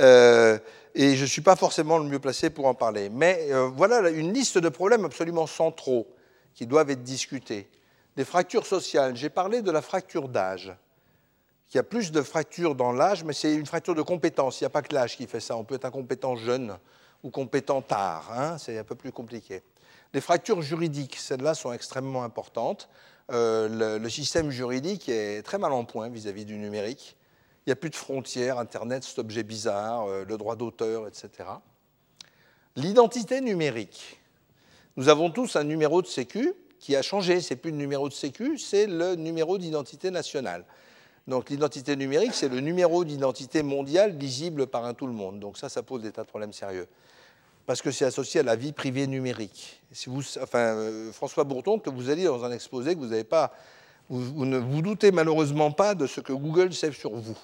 [0.00, 0.58] Euh,
[0.94, 3.08] et je ne suis pas forcément le mieux placé pour en parler.
[3.08, 6.06] Mais voilà une liste de problèmes absolument centraux
[6.54, 7.66] qui doivent être discutés.
[8.16, 9.16] Les fractures sociales.
[9.16, 10.72] J'ai parlé de la fracture d'âge.
[11.72, 14.60] Il y a plus de fractures dans l'âge, mais c'est une fracture de compétence.
[14.60, 15.56] Il n'y a pas que l'âge qui fait ça.
[15.56, 16.78] On peut être incompétent jeune
[17.24, 18.30] ou compétent tard.
[18.32, 18.58] Hein.
[18.58, 19.62] c'est un peu plus compliqué.
[20.12, 22.88] Les fractures juridiques, celles-là sont extrêmement importantes.
[23.32, 27.16] Euh, le, système juridique est très mal en point vis-à-vis du numérique.
[27.66, 31.48] Il n'y a plus de frontières, Internet, cet objet bizarre, euh, le droit d'auteur, etc.
[32.76, 34.20] L'identité numérique.
[34.96, 37.40] Nous avons tous un numéro de sécu qui a changé.
[37.40, 40.64] Ce n'est plus le numéro de sécu, c'est le numéro d'identité nationale.
[41.26, 45.40] Donc l'identité numérique, c'est le numéro d'identité mondiale lisible par un tout le monde.
[45.40, 46.86] Donc ça, ça pose des tas de problèmes sérieux.
[47.64, 49.80] Parce que c'est associé à la vie privée numérique.
[50.54, 53.54] Euh, François Bourton, que vous allez dans un exposé que vous n'avez pas,
[54.10, 57.38] vous, ne vous doutez malheureusement pas de ce que Google sait sur vous.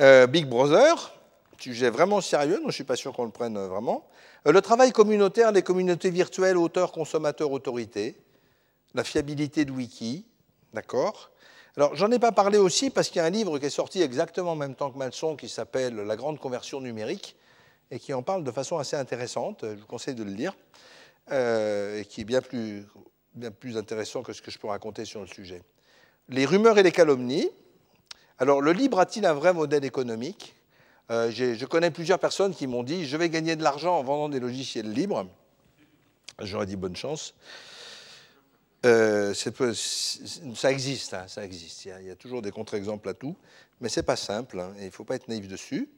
[0.00, 1.14] Euh, Big Brother,
[1.60, 4.08] sujet vraiment sérieux, donc je ne suis pas sûr qu'on le prenne vraiment.
[4.46, 8.16] Euh, le travail communautaire, les communautés virtuelles, auteurs, consommateurs, autorités.
[8.94, 10.24] La fiabilité de Wiki,
[10.72, 11.30] d'accord
[11.76, 14.02] alors, j'en ai pas parlé aussi parce qu'il y a un livre qui est sorti
[14.02, 17.36] exactement en même temps que Malson qui s'appelle La grande conversion numérique
[17.92, 19.60] et qui en parle de façon assez intéressante.
[19.62, 20.56] Je vous conseille de le lire
[21.30, 22.84] euh, et qui est bien plus,
[23.32, 25.62] bien plus intéressant que ce que je peux raconter sur le sujet.
[26.28, 27.48] Les rumeurs et les calomnies.
[28.38, 30.56] Alors, le libre a-t-il un vrai modèle économique?
[31.10, 34.28] Euh, Je connais plusieurs personnes qui m'ont dit Je vais gagner de l'argent en vendant
[34.28, 35.26] des logiciels libres.
[36.40, 37.34] J'aurais dit bonne chance.
[38.86, 41.84] Euh, ça existe, hein, ça existe.
[41.84, 43.36] Il y, a, toujours des contre-exemples à tout,
[43.80, 45.88] mais c'est pas simple hein, et il ne faut pas être naïf dessus.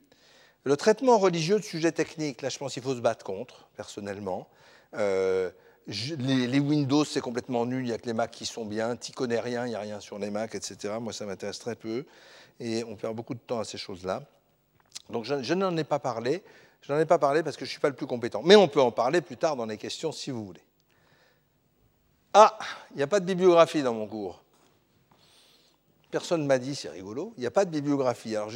[0.64, 4.48] Le traitement religieux de sujets techniques, là, je pense qu'il faut se battre contre, personnellement.
[4.94, 5.50] Euh,
[5.86, 8.96] les, Windows, c'est complètement nul, il n'y a que les Macs qui sont bien.
[8.96, 10.94] Tu connais rien, il n'y a rien sur les Macs, etc.
[11.00, 12.04] Moi, ça m'intéresse très peu
[12.60, 14.22] et on perd beaucoup de temps à ces choses-là.
[15.10, 16.42] Donc, je, n'en ai pas parlé.
[16.82, 18.42] Je n'en ai pas parlé parce que je ne suis pas le plus compétent.
[18.44, 20.62] Mais on peut en parler plus tard dans les questions si vous voulez.
[22.32, 22.58] Ah,
[22.92, 24.42] il n'y a pas de bibliographie dans mon cours.
[26.10, 28.34] Personne ne m'a dit, c'est rigolo, il n'y a pas de bibliographie.
[28.34, 28.50] Alors,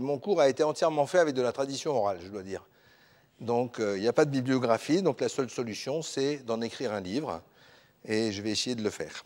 [0.00, 2.66] mon cours a été entièrement fait avec de la tradition orale, je dois dire.
[3.40, 6.92] Donc, euh, il n'y a pas de bibliographie, donc la seule solution, c'est d'en écrire
[6.92, 7.40] un livre,
[8.04, 9.22] et je vais essayer de le faire.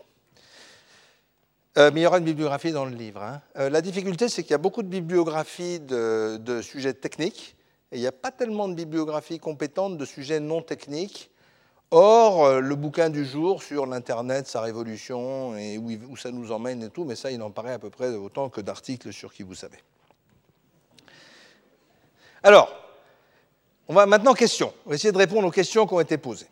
[1.77, 3.23] Euh, mais il y aura une bibliographie dans le livre.
[3.23, 3.41] Hein.
[3.57, 7.55] Euh, la difficulté, c'est qu'il y a beaucoup de bibliographies de, sujets techniques,
[7.91, 11.31] et il n'y a pas tellement de bibliographies compétentes de sujets non techniques
[11.95, 16.81] Or, euh, le bouquin du jour sur l'Internet, sa révolution et où, ça nous emmène
[16.81, 19.43] et tout, mais ça, il en paraît à peu près autant que d'articles sur qui
[19.43, 19.77] vous savez.
[22.41, 22.73] Alors,
[23.87, 24.73] on va maintenant question.
[24.87, 26.47] On va essayer de répondre aux questions qui ont été posées.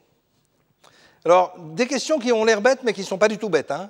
[1.26, 3.72] Alors, des questions qui ont l'air bêtes, mais qui ne sont pas du tout bêtes.
[3.72, 3.90] Hein.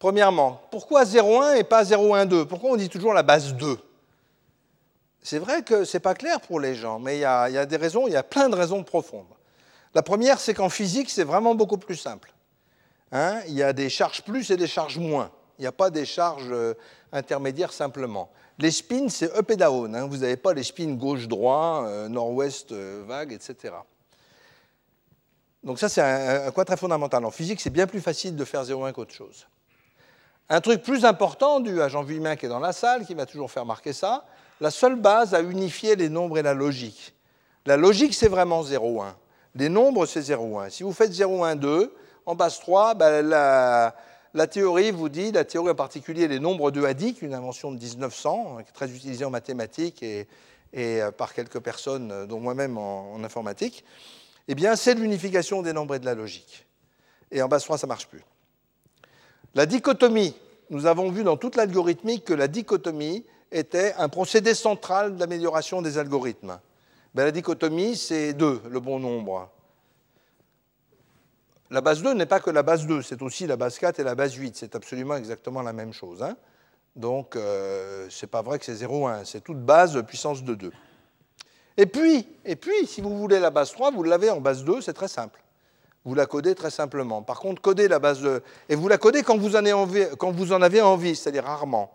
[0.00, 3.78] Premièrement, pourquoi 0,1 et pas 0,12 Pourquoi on dit toujours la base 2
[5.22, 7.76] C'est vrai que ce n'est pas clair pour les gens, mais il y, a, des
[7.76, 9.26] raisons, il y a plein de raisons profondes.
[9.94, 12.32] La première, c'est qu'en physique, c'est vraiment beaucoup plus simple.
[13.12, 15.30] Hein, il y a des charges plus et des charges moins.
[15.58, 16.72] Il n'y a pas des charges euh,
[17.12, 18.30] intermédiaires simplement.
[18.58, 19.94] Les spins, c'est up et down.
[19.94, 20.06] Hein.
[20.06, 23.74] Vous n'avez pas les spins gauche-droit, euh, nord-ouest, euh, vague, etc.
[25.62, 27.22] Donc ça, c'est un, point très fondamental.
[27.26, 29.46] En physique, c'est bien plus facile de faire 0,1 qu'autre chose.
[30.52, 33.24] Un truc plus important, dû à Jean Vuillemin qui est dans la salle, qui m'a
[33.24, 34.24] toujours fait remarquer ça,
[34.60, 37.14] la seule base à unifier les nombres et la logique.
[37.66, 39.14] La logique, c'est vraiment 0,1.
[39.54, 40.70] Les nombres, c'est 0,1.
[40.70, 41.94] Si vous faites 0,1, 2,
[42.26, 43.94] en base 3, ben, la,
[44.34, 47.78] la, théorie vous dit, la théorie en particulier les nombres de Hadik, une invention de
[47.78, 50.26] 1900, qui est très utilisée en mathématiques et,
[50.76, 53.84] euh, par quelques personnes, euh, dont moi-même en, en informatique,
[54.48, 56.66] eh bien, c'est l'unification des nombres et de la logique.
[57.30, 58.24] Et en base 3, ça ne marche plus.
[59.54, 60.34] La dichotomie,
[60.70, 65.98] nous avons vu dans toute l'algorithmique que la dichotomie était un procédé central d'amélioration des
[65.98, 66.60] algorithmes.
[67.14, 69.50] Ben, la dichotomie, c'est 2, le bon nombre.
[71.70, 74.04] La base 2 n'est pas que la base 2, c'est aussi la base 4 et
[74.04, 74.56] la base 8.
[74.56, 76.22] C'est absolument exactement la même chose.
[76.22, 76.36] Hein.
[76.94, 80.72] Donc, euh, ce n'est pas vrai que c'est 0,1, c'est toute base puissance de 2.
[81.76, 84.80] Et puis, et puis, si vous voulez la base 3, vous l'avez en base 2,
[84.80, 85.42] c'est très simple.
[86.04, 87.22] Vous la codez très simplement.
[87.22, 90.06] Par contre, coder la base 2, et vous la codez quand vous en avez envie,
[90.18, 91.92] quand vous en avez envie c'est-à-dire rarement.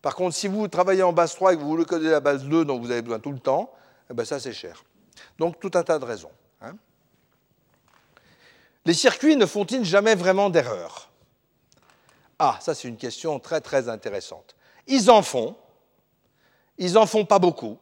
[0.00, 2.44] Par contre, si vous travaillez en base 3 et que vous voulez coder la base
[2.44, 3.72] 2 dont vous avez besoin tout le temps,
[4.10, 4.82] eh bien ça c'est cher.
[5.38, 6.32] Donc tout un tas de raisons.
[6.62, 6.74] Hein.
[8.84, 11.10] Les circuits ne font-ils jamais vraiment d'erreur
[12.38, 14.56] Ah, ça c'est une question très très intéressante.
[14.88, 15.56] Ils en font,
[16.78, 17.78] ils en font pas beaucoup.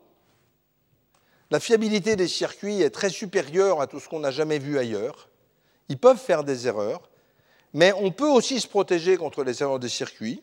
[1.50, 5.29] La fiabilité des circuits est très supérieure à tout ce qu'on n'a jamais vu ailleurs.
[5.90, 7.02] Ils peuvent faire des erreurs,
[7.74, 10.42] mais on peut aussi se protéger contre les erreurs des circuits.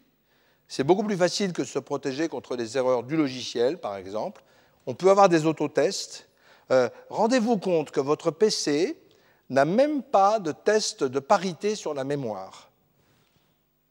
[0.68, 4.44] C'est beaucoup plus facile que de se protéger contre les erreurs du logiciel, par exemple.
[4.86, 6.28] On peut avoir des autotests.
[6.70, 9.02] Euh, rendez-vous compte que votre PC
[9.50, 12.70] n'a même pas de test de parité sur la mémoire.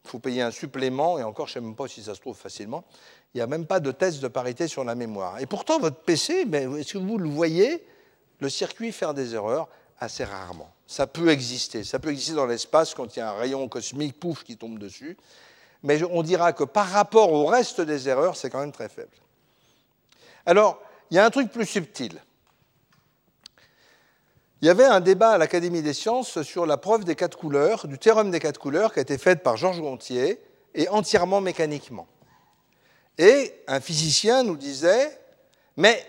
[0.04, 2.20] Il faut payer un supplément, et encore, je ne sais même pas si ça se
[2.20, 2.84] trouve facilement.
[3.32, 5.40] Il n'y a même pas de test de parité sur la mémoire.
[5.40, 7.82] Et pourtant, votre PC, est-ce que vous le voyez,
[8.40, 10.70] le circuit faire des erreurs Assez rarement.
[10.86, 11.84] Ça peut exister.
[11.84, 14.78] Ça peut exister dans l'espace quand il y a un rayon cosmique, pouf, qui tombe
[14.78, 15.16] dessus.
[15.82, 19.16] Mais on dira que par rapport au reste des erreurs, c'est quand même très faible.
[20.44, 20.80] Alors,
[21.10, 22.20] il y a un truc plus subtil.
[24.62, 27.86] Il y avait un débat à l'Académie des sciences sur la preuve des quatre couleurs,
[27.86, 30.40] du théorème des quatre couleurs, qui a été faite par Georges Gontier,
[30.74, 32.06] et entièrement mécaniquement.
[33.18, 35.18] Et un physicien nous disait,
[35.76, 36.04] mais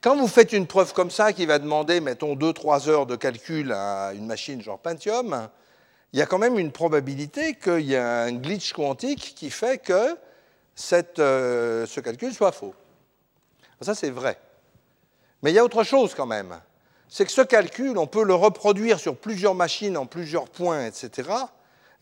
[0.00, 3.72] quand vous faites une preuve comme ça qui va demander, mettons, 2-3 heures de calcul
[3.72, 5.48] à une machine genre Pentium,
[6.12, 9.78] il y a quand même une probabilité qu'il y ait un glitch quantique qui fait
[9.78, 10.16] que
[11.18, 12.74] euh, ce calcul soit faux.
[13.80, 14.38] Ça, c'est vrai.
[15.42, 16.58] Mais il y a autre chose quand même
[17.08, 21.30] c'est que ce calcul, on peut le reproduire sur plusieurs machines en plusieurs points, etc.,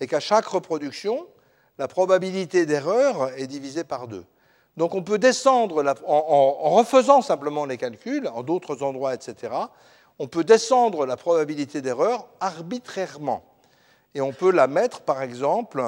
[0.01, 1.27] et qu'à chaque reproduction,
[1.79, 4.25] la probabilité d'erreur est divisée par deux.
[4.77, 9.55] Donc on peut descendre, en, refaisant simplement les calculs, en d'autres endroits, etc.,
[10.19, 13.45] on peut descendre la probabilité d'erreur arbitrairement.
[14.15, 15.83] Et on peut la mettre, par exemple,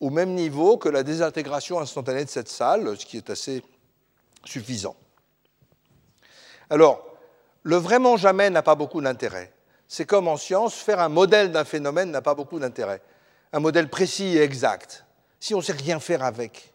[0.00, 3.62] au même niveau que la désintégration instantanée de cette salle, ce qui est assez
[4.44, 4.94] suffisant.
[6.70, 7.04] Alors,
[7.62, 9.52] le vraiment jamais n'a pas beaucoup d'intérêt.
[9.88, 13.00] C'est comme en science, faire un modèle d'un phénomène n'a pas beaucoup d'intérêt.
[13.52, 15.04] Un modèle précis et exact.
[15.40, 16.72] Si on ne sait rien faire avec.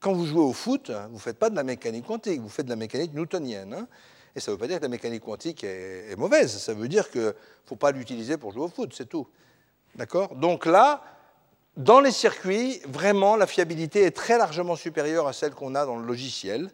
[0.00, 0.06] Hein.
[0.08, 2.66] Quand vous jouez au foot, vous ne faites pas de la mécanique quantique, vous faites
[2.66, 3.74] de la mécanique newtonienne.
[3.74, 3.88] Hein.
[4.34, 7.10] Et ça ne veut pas dire que la mécanique quantique est, mauvaise, ça veut dire
[7.10, 7.32] qu'il ne
[7.66, 9.26] faut pas l'utiliser pour jouer au foot, c'est tout.
[9.96, 10.36] D'accord?
[10.36, 11.02] Donc là,
[11.76, 15.96] dans les circuits, vraiment, la fiabilité est très largement supérieure à celle qu'on a dans
[15.96, 16.70] le logiciel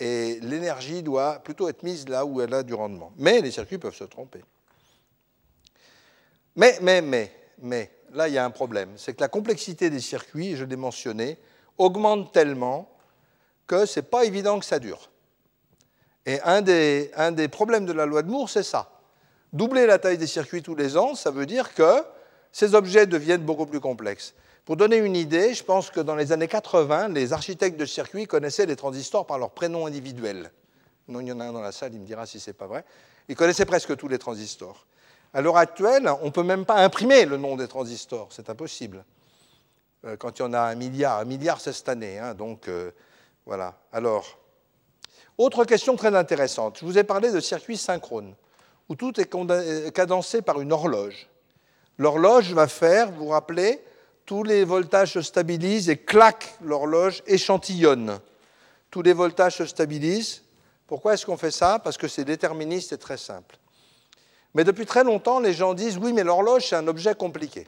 [0.00, 3.12] et l'énergie doit plutôt être mise là où elle a du rendement.
[3.18, 4.42] Mais les circuits peuvent se tromper.
[6.56, 8.90] Mais, mais, mais, mais, là, il y a un problème.
[8.96, 11.38] C'est que la complexité des circuits, je l'ai mentionné,
[11.78, 12.90] augmente tellement
[13.66, 15.10] que ce n'est pas évident que ça dure.
[16.26, 18.90] Et un des, un des problèmes de la loi de Moore, c'est ça.
[19.52, 22.04] Doubler la taille des circuits tous les ans, ça veut dire que
[22.52, 24.34] ces objets deviennent beaucoup plus complexes.
[24.64, 28.26] Pour donner une idée, je pense que dans les années 80, les architectes de circuits
[28.26, 30.50] connaissaient les transistors par leur prénom individuel.
[31.08, 32.66] Il y en a un dans la salle, il me dira si ce n'est pas
[32.66, 32.84] vrai.
[33.30, 34.86] Ils connaissaient presque tous les transistors.
[35.32, 39.04] À l'heure actuelle, on ne peut même pas imprimer le nom des transistors, c'est impossible.
[40.04, 42.68] Euh, quand il y en a un milliard, un milliard c'est cette année, hein, donc
[42.68, 42.90] euh,
[43.46, 43.78] voilà.
[43.92, 44.38] Alors,
[45.36, 46.78] autre question très intéressante.
[46.80, 48.34] Je vous ai parlé de circuits synchrones,
[48.88, 49.28] où tout est
[49.92, 51.28] cadencé par une horloge.
[51.98, 53.84] L'horloge va faire, vous vous rappelez,
[54.24, 58.20] tous les voltages se stabilisent et clac, l'horloge échantillonne.
[58.90, 60.42] Tous les voltages se stabilisent.
[60.86, 61.78] Pourquoi est-ce qu'on fait ça?
[61.78, 63.58] Parce que c'est déterministe et très simple.
[64.54, 67.66] Mais depuis très longtemps, les gens disent oui, mais l'horloge, c'est un objet compliqué.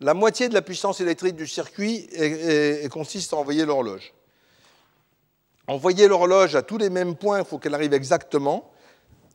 [0.00, 2.08] La moitié de la puissance électrique du circuit
[2.90, 4.12] consiste à envoyer l'horloge.
[5.66, 8.70] Envoyer l'horloge à tous les mêmes points, il faut qu'elle arrive exactement.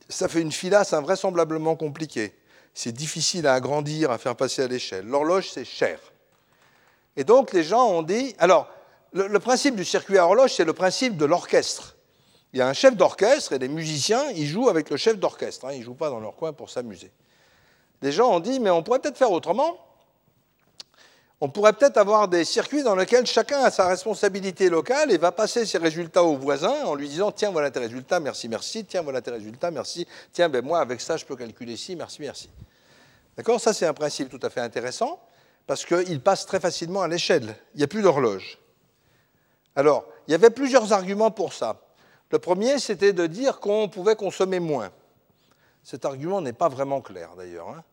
[0.08, 2.34] Ça fait une filasse invraisemblablement compliquée.
[2.72, 5.06] c'est difficile à agrandir, à faire passer à l'échelle.
[5.06, 6.00] L'horloge, c'est cher.
[7.16, 8.34] Et donc les gens ont dit...
[8.38, 8.68] Alors,
[9.12, 11.94] le, principe du circuit à horloge, c'est le principe de l'orchestre.
[12.52, 15.66] Il y a un chef d'orchestre et les musiciens, ils jouent avec le chef d'orchestre.
[15.66, 17.12] Hein, ils ne jouent pas dans leur coin pour s'amuser.
[18.02, 19.78] Les gens ont dit, mais on pourrait peut-être faire autrement.
[21.44, 25.30] On pourrait peut-être avoir des circuits dans lesquels chacun a sa responsabilité locale et va
[25.30, 28.86] passer ses résultats au voisin en lui disant Tiens, voilà tes résultats, merci, merci.
[28.86, 30.08] Tiens, voilà tes résultats, merci.
[30.32, 32.48] Tiens, ben moi, avec ça, je peux calculer ci, merci, merci.
[33.36, 33.60] D'accord?
[33.60, 35.20] Ça, c'est un principe tout à fait intéressant
[35.66, 37.54] parce qu'il passe très facilement à l'échelle.
[37.74, 38.58] Il n'y a plus d'horloge.
[39.76, 41.78] Alors, il y avait plusieurs arguments pour ça.
[42.30, 44.90] Le premier, c'était de dire qu'on pouvait consommer moins.
[45.82, 47.84] Cet argument n'est pas vraiment clair, d'ailleurs, hein,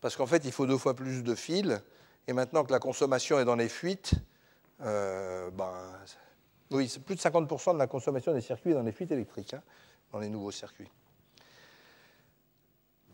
[0.00, 1.80] parce qu'en fait, il faut deux fois plus de fils,
[2.28, 4.12] et maintenant que la consommation est dans les fuites,
[4.84, 5.72] euh, ben,
[6.70, 9.62] oui, plus de 50% de la consommation des circuits dans les fuites électriques, hein,
[10.12, 10.90] dans les nouveaux circuits.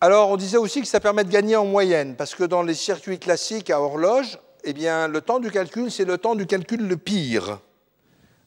[0.03, 2.75] Alors, on disait aussi que ça permet de gagner en moyenne, parce que dans les
[2.75, 6.87] circuits classiques à horloge, eh bien, le temps du calcul, c'est le temps du calcul
[6.87, 7.61] le pire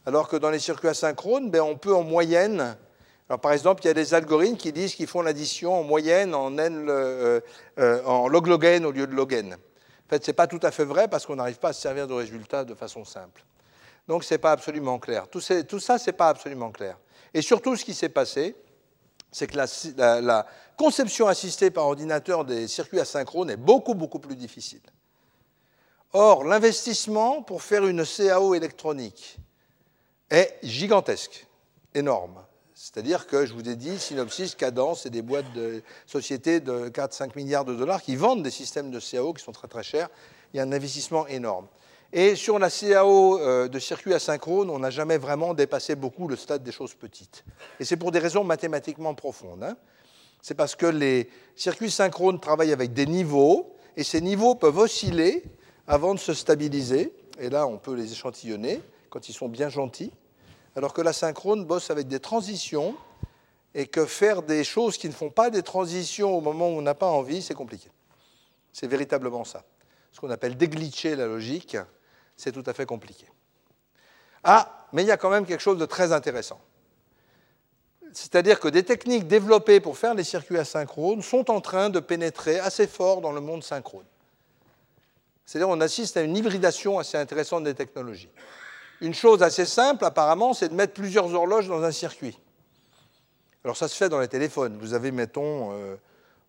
[0.07, 2.78] alors que dans les circuits asynchrones, ben, on peut en moyenne.
[3.28, 6.34] Alors, par exemple, il y a des algorithmes qui disent qu'ils font l'addition en moyenne
[6.34, 7.41] en, euh,
[7.78, 9.57] euh, en log log n au lieu de log n.
[10.07, 11.81] En fait, ce n'est pas tout à fait vrai parce qu'on n'arrive pas à se
[11.81, 13.43] servir de résultats de façon simple.
[14.07, 15.27] Donc, ce n'est pas absolument clair.
[15.27, 16.97] Tout, ça, ce n'est pas absolument clair.
[17.33, 18.55] Et surtout, ce qui s'est passé,
[19.31, 20.45] c'est que la, la,
[20.77, 24.81] conception assistée par ordinateur des circuits asynchrones est beaucoup, beaucoup plus difficile.
[26.13, 29.37] Or, l'investissement pour faire une CAO électronique,
[30.29, 31.47] est gigantesque,
[31.93, 32.43] énorme.
[32.80, 37.32] C'est-à-dire que je vous ai dit, Synopsys, Cadence, c'est des boîtes de sociétés de 4-5
[37.36, 40.09] milliards de dollars qui vendent des systèmes de CAO qui sont très très chers.
[40.53, 41.65] Il y a un investissement énorme.
[42.13, 46.36] Et sur la CAO euh, de circuit asynchrone, on n'a jamais vraiment dépassé beaucoup le
[46.36, 47.43] stade des choses petites.
[47.80, 49.63] Et c'est pour des raisons mathématiquement profondes.
[49.63, 49.75] Hein.
[50.43, 55.43] C'est parce que les circuits synchrones travaillent avec des niveaux, et ces niveaux peuvent osciller
[55.88, 57.11] avant de se stabiliser.
[57.39, 60.11] Et là, on peut les échantillonner quand ils sont bien gentils,
[60.78, 62.95] alors que la synchrone bosse avec des transitions
[63.73, 66.84] et que faire des choses qui ne font pas des transitions au moment où on
[66.84, 67.89] n'a pas envie, c'est compliqué.
[68.71, 69.63] C'est véritablement ça.
[70.11, 71.78] Ce qu'on appelle déglitcher la logique,
[72.36, 73.25] c'est tout à fait compliqué.
[74.43, 76.61] Ah, mais il y a quand même quelque chose de très intéressant.
[78.13, 82.59] C'est-à-dire que des techniques développées pour faire les circuits asynchrones sont en train de pénétrer
[82.59, 84.05] assez fort dans le monde synchrone.
[85.43, 88.30] C'est-à-dire qu'on assiste à une hybridation assez intéressante des technologies.
[89.01, 92.37] Une chose assez simple, apparemment, c'est de mettre plusieurs horloges dans un circuit.
[93.63, 94.77] Alors ça se fait dans les téléphones.
[94.79, 95.95] Vous avez, mettons, euh,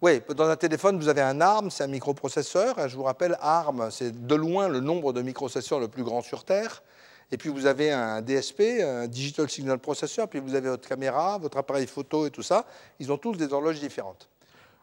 [0.01, 2.89] oui, dans un téléphone, vous avez un ARM, c'est un microprocesseur.
[2.89, 6.45] Je vous rappelle, ARM, c'est de loin le nombre de microprocesseurs le plus grand sur
[6.45, 6.83] Terre.
[7.31, 11.37] Et puis vous avez un DSP, un Digital Signal Processor, puis vous avez votre caméra,
[11.39, 12.65] votre appareil photo et tout ça.
[13.01, 14.29] Ils ont tous des horloges différentes.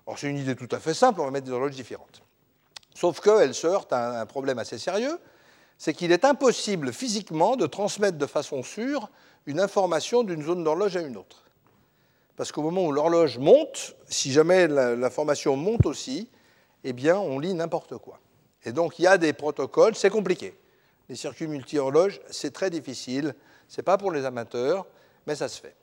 [0.05, 2.21] Alors c'est une idée tout à fait simple, on va mettre des horloges différentes.
[2.93, 5.17] Sauf qu'elles se heurtent à un problème assez sérieux,
[5.77, 9.09] c'est qu'il est impossible physiquement de transmettre de façon sûre
[9.45, 11.43] une information d'une zone d'horloge à une autre.
[12.35, 16.29] Parce qu'au moment où l'horloge monte, si jamais l'information monte aussi,
[16.83, 18.19] eh bien, on lit n'importe quoi.
[18.65, 20.57] Et donc, il y a des protocoles, c'est compliqué.
[21.07, 23.35] Les circuits multi-horloges, c'est très difficile.
[23.67, 24.85] Ce n'est pas pour les amateurs,
[25.27, 25.75] mais ça se fait.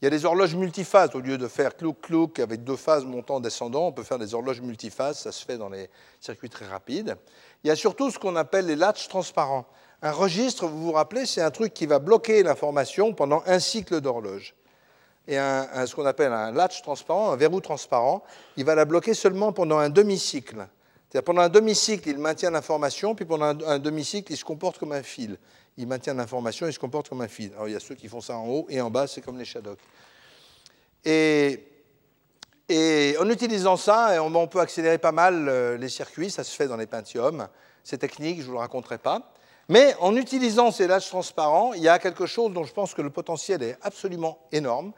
[0.00, 1.14] Il y a des horloges multiphases.
[1.14, 5.18] Au lieu de faire clouk-clouk avec deux phases montant-descendant, on peut faire des horloges multiphases.
[5.18, 5.90] Ça se fait dans les
[6.20, 7.16] circuits très rapides.
[7.62, 9.66] Il y a surtout ce qu'on appelle les latches transparents.
[10.00, 14.00] Un registre, vous vous rappelez, c'est un truc qui va bloquer l'information pendant un cycle
[14.00, 14.54] d'horloge.
[15.28, 18.22] Et ce qu'on appelle un latch transparent, un verrou transparent,
[18.56, 20.66] il va la bloquer seulement pendant un demi-cycle.
[21.10, 24.92] C'est-à-dire pendant un demi-cycle, il maintient l'information, puis pendant un, demi-cycle, il se comporte comme
[24.92, 25.36] un fil.
[25.76, 27.52] Il maintient l'information, il se comporte comme un fil.
[27.54, 29.38] Alors il y a ceux qui font ça en haut et en bas, c'est comme
[29.38, 29.78] les Shadocks.
[31.04, 31.70] Et
[33.18, 36.76] en utilisant ça, on peut accélérer pas mal euh, les circuits, ça se fait dans
[36.76, 37.48] les Pentium.
[37.82, 39.32] C'est technique, je ne vous le raconterai pas.
[39.68, 43.02] Mais en utilisant ces latches transparents, il y a quelque chose dont je pense que
[43.02, 44.92] le potentiel est absolument énorme,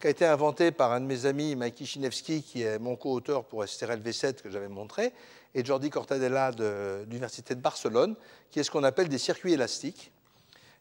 [0.00, 3.44] qui a été inventé par un de mes amis, Mikey Chinevsky, qui est mon co-auteur
[3.44, 5.12] pour STRL V7 que j'avais montré,
[5.54, 8.14] et Jordi Cortadella de, de l'Université de Barcelone,
[8.50, 10.12] qui est ce qu'on appelle des circuits élastiques.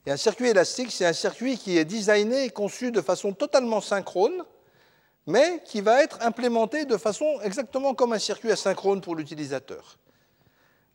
[0.06, 3.82] Et un circuit élastique, c'est un circuit qui est designé et conçu de façon totalement
[3.82, 4.44] synchrone,
[5.26, 9.98] mais qui va être implémenté de façon exactement comme un circuit asynchrone pour l'utilisateur.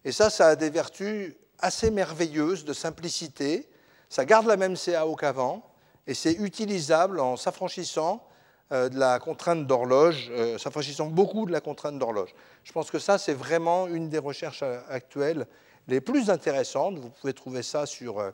[0.04, 3.68] Et ça, ça a des vertus assez merveilleuses de simplicité.
[4.08, 5.62] Ça garde la même CAO qu'avant,
[6.06, 8.26] et c'est utilisable en s'affranchissant
[8.72, 12.34] euh, de la contrainte d'horloge, euh, s'affranchissant beaucoup de la contrainte d'horloge.
[12.64, 15.46] Je pense que ça, c'est vraiment une des recherches euh, actuelles
[15.88, 16.98] les plus intéressantes.
[16.98, 18.32] Vous pouvez trouver ça sur,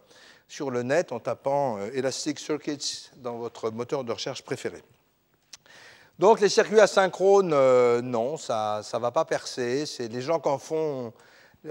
[0.49, 4.83] sur le net en tapant Elastic Circuits dans votre moteur de recherche préféré.
[6.19, 9.87] Donc les circuits asynchrones, euh, non, ça ne va pas percer.
[9.87, 11.13] C'est les gens qui en font,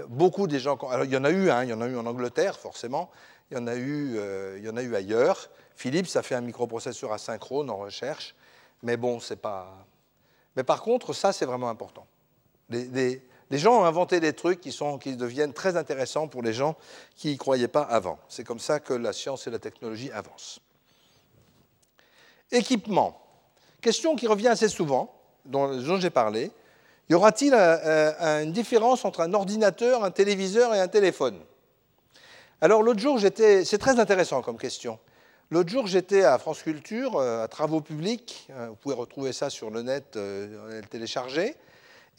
[0.08, 0.76] beaucoup des gens.
[0.90, 3.10] Alors, il y en a eu, hein, il y en a eu en Angleterre forcément,
[3.50, 5.50] il y en a eu, euh, il y en a eu ailleurs.
[5.76, 8.34] Philips a fait un microprocesseur asynchrone en recherche,
[8.82, 9.86] mais bon, c'est pas.
[10.56, 12.06] Mais par contre, ça c'est vraiment important.
[12.70, 13.22] Les,
[13.56, 16.76] gens ont inventé des trucs qui, sont, qui deviennent très intéressants pour les gens
[17.16, 18.18] qui n'y croyaient pas avant.
[18.28, 20.60] C'est comme ça que la science et la technologie avancent.
[22.50, 23.22] Équipement.
[23.80, 25.14] Question qui revient assez souvent,
[25.46, 26.50] dont, j'ai parlé.
[27.08, 31.38] Y aura-t-il une différence entre un ordinateur, un téléviseur et un téléphone?
[32.60, 34.98] Alors l'autre jour, j'étais, c'est très intéressant comme question.
[35.50, 38.46] L'autre jour, j'étais à France Culture, euh, à Travaux Publics.
[38.50, 41.54] Euh, vous pouvez retrouver ça sur le net, euh, le télécharger.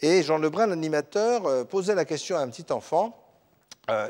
[0.01, 3.17] Et Jean Lebrun, l'animateur, posait la question à un petit enfant.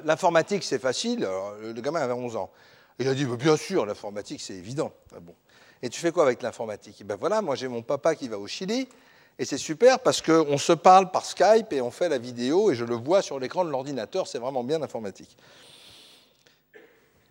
[0.03, 1.27] L'informatique, c'est facile.
[1.61, 2.51] le gamin avait 11 ans.
[2.99, 4.91] Il a dit, bien sûr, l'informatique, c'est évident.
[5.15, 5.33] Ah bon.
[5.81, 7.05] Et tu fais quoi avec l'informatique?
[7.05, 8.89] Ben voilà, moi j'ai mon papa qui va au Chili,
[9.37, 12.75] et c'est super parce qu'on se parle par Skype et on fait la vidéo, et
[12.75, 15.37] je le vois sur l'écran de l'ordinateur, c'est vraiment bien l'informatique.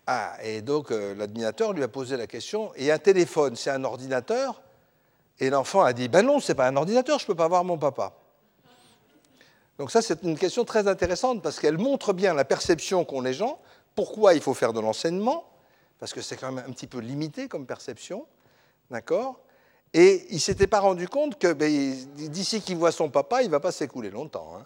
[0.07, 3.83] Ah, et donc euh, l'ordinateur lui a posé la question, et un téléphone, c'est un
[3.83, 4.59] ordinateur?
[5.39, 7.63] Et l'enfant a dit, ben non, c'est pas un ordinateur, je ne peux pas voir
[7.63, 8.18] mon papa.
[9.79, 13.33] Donc ça, c'est une question très intéressante parce qu'elle montre bien la perception qu'ont les
[13.33, 13.59] gens,
[13.95, 15.49] pourquoi il faut faire de l'enseignement,
[15.99, 18.27] parce que c'est quand même un petit peu limité comme perception,
[18.91, 19.39] D'accord?
[19.93, 23.47] Et il ne s'était pas rendu compte que ben, d'ici qu'il voit son papa, il
[23.47, 24.55] ne va pas s'écouler longtemps.
[24.55, 24.65] Hein.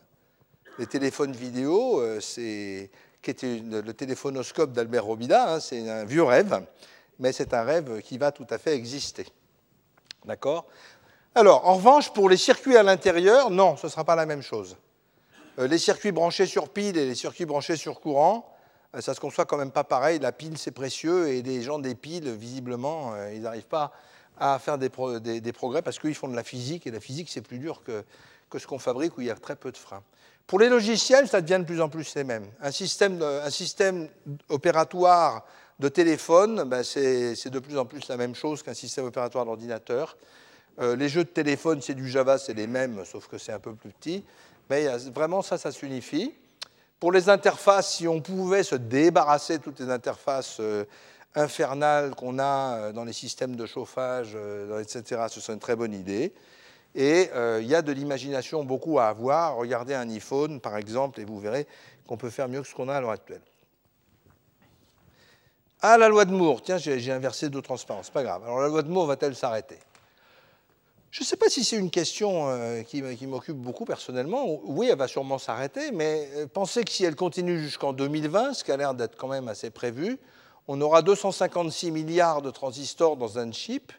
[0.79, 2.89] Les téléphones vidéo, euh, c'est
[3.21, 6.65] qui était le téléphonoscope d'Albert Robida, hein, c'est un vieux rêve,
[7.19, 9.25] mais c'est un rêve qui va tout à fait exister.
[10.25, 10.65] D'accord?
[11.35, 14.41] Alors, en revanche, pour les circuits à l'intérieur, non, ce ne sera pas la même
[14.41, 14.75] chose.
[15.59, 18.55] Euh, les circuits branchés sur pile et les circuits branchés sur courant,
[18.95, 20.19] euh, ça se conçoit quand même pas pareil.
[20.19, 23.91] La pile, c'est précieux, et des gens des piles, visiblement, ils n'arrivent pas
[24.37, 27.59] à faire des, progrès parce qu'ils font de la physique et la physique c'est plus
[27.59, 28.03] dur que,
[28.57, 30.03] ce qu'on fabrique où il y a très peu de freins.
[30.45, 32.47] Pour les logiciels, ça devient de plus en plus les mêmes.
[32.61, 34.09] Un système,
[34.49, 35.45] opératoire
[35.79, 40.17] de téléphone, ben c'est de plus en plus la même chose qu'un système opératoire d'ordinateur.
[40.79, 43.59] Euh, les jeux de téléphone, c'est du Java, c'est les mêmes, sauf que c'est un
[43.59, 44.23] peu plus petit.
[44.69, 46.33] Mais vraiment, ça, ça s'unifie.
[46.99, 50.85] Pour les interfaces, si on pouvait se débarrasser de toutes les interfaces euh,
[51.35, 55.75] infernal qu'on a euh, dans les systèmes de chauffage, euh, etc., ce serait une très
[55.75, 56.33] bonne idée.
[56.95, 59.57] Et il y a de l'imagination beaucoup à avoir.
[59.57, 61.67] Regardez un iPhone, par exemple, et vous verrez
[62.07, 63.41] qu'on peut faire mieux que ce qu'on a à l'heure actuelle.
[65.81, 66.61] Ah, la loi de Moore.
[66.61, 68.09] Tiens, j'ai inversé deux transparences.
[68.09, 68.43] Pas grave.
[68.45, 69.79] Alors, la loi de Moore va-t-elle s'arrêter?
[71.13, 74.47] Je ne sais pas si c'est une question qui, qui m'occupe beaucoup personnellement.
[74.63, 78.71] Oui, elle va sûrement s'arrêter, mais pensez que si elle continue jusqu'en 2020, ce qui
[78.71, 80.17] a l'air d'être quand même assez prévu,
[80.67, 83.91] on aura 256 milliards de transistors dans un chip,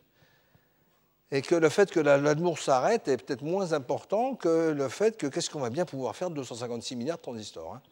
[1.30, 4.70] et que le fait que la loi de Moore s'arrête est peut-être moins important que
[4.70, 7.74] le fait que qu'est-ce qu'on va bien pouvoir faire de 256 milliards de transistors.
[7.74, 7.82] Hein.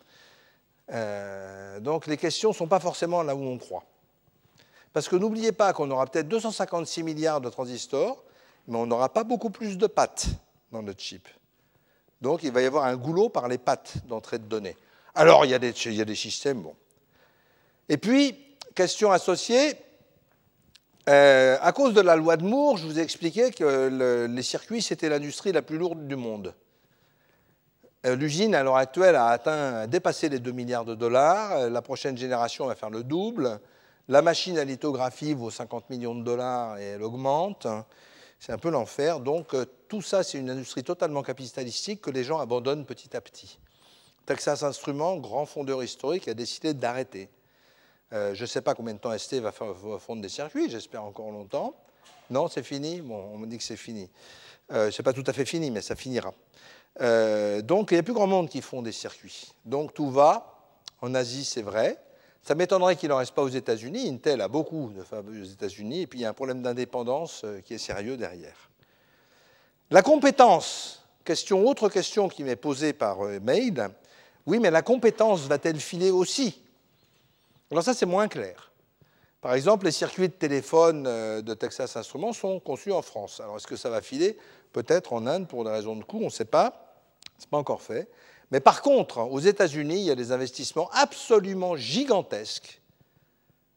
[0.91, 3.85] Euh, donc les questions ne sont pas forcément là où on croit.
[4.93, 8.25] Parce que n'oubliez pas qu'on aura peut-être 256 milliards de transistors,
[8.69, 10.27] mais on n'aura pas beaucoup plus de pattes
[10.71, 11.29] dans notre chip.
[12.21, 14.77] Donc il va y avoir un goulot par les pattes d'entrée de données.
[15.15, 16.75] Alors il y a des, a systèmes, bon.
[17.89, 18.39] Et puis,
[18.75, 19.77] question associée.
[21.09, 24.83] Euh, à cause de la loi de Moore, je vous ai expliqué que les circuits,
[24.83, 26.55] c'était l'industrie la plus lourde du monde.
[28.05, 31.53] Euh, l'usine, à l'heure actuelle, a atteint, dépassé les 2 milliards de dollars.
[31.53, 33.61] Euh, la prochaine génération va faire le double.
[34.09, 37.67] La machine à lithographie vaut 50 millions de dollars et elle augmente.
[38.45, 39.21] C'est un peu l'enfer.
[39.21, 39.55] Donc,
[39.87, 43.61] tout ça, c'est une industrie totalement capitalistique que les gens abandonnent petit à petit.
[44.27, 47.29] Texas Instruments, grand fondeur historique, a décidé d'arrêter.
[48.13, 51.31] Euh, je ne sais pas combien de temps ST va, fondre des circuits, j'espère encore
[51.31, 51.77] longtemps.
[52.31, 54.11] Non, c'est fini Bon, on me dit que c'est fini.
[54.73, 56.35] Euh, ce n'est pas tout à fait fini, mais ça finira.
[57.01, 59.53] Euh, donc, il y a plus grand monde qui font des circuits.
[59.65, 60.59] Donc, tout va.
[61.01, 61.97] En Asie, c'est vrai.
[62.43, 64.09] Ça m'étonnerait qu'il n'en reste pas aux États-Unis.
[64.09, 66.03] Intel a beaucoup de fabriques aux États-Unis.
[66.03, 68.71] Et puis, il y a un problème d'indépendance qui est sérieux derrière.
[69.91, 71.05] La compétence.
[71.25, 73.91] Question, autre question qui m'est posée par mail.
[74.45, 76.61] Oui, mais la compétence va-t-elle filer aussi?
[77.71, 78.73] Alors ça, c'est moins clair.
[79.41, 83.41] Par exemple, les circuits de téléphone euh, de Texas Instruments sont conçus en France.
[83.41, 84.39] Alors est-ce que ça va filer?
[84.73, 86.95] Peut-être en Inde pour des raisons de coût, on ne sait pas.
[87.39, 88.09] Ce n'est pas encore fait.
[88.53, 92.83] Mais par contre, aux États-Unis, il y a des investissements absolument gigantesques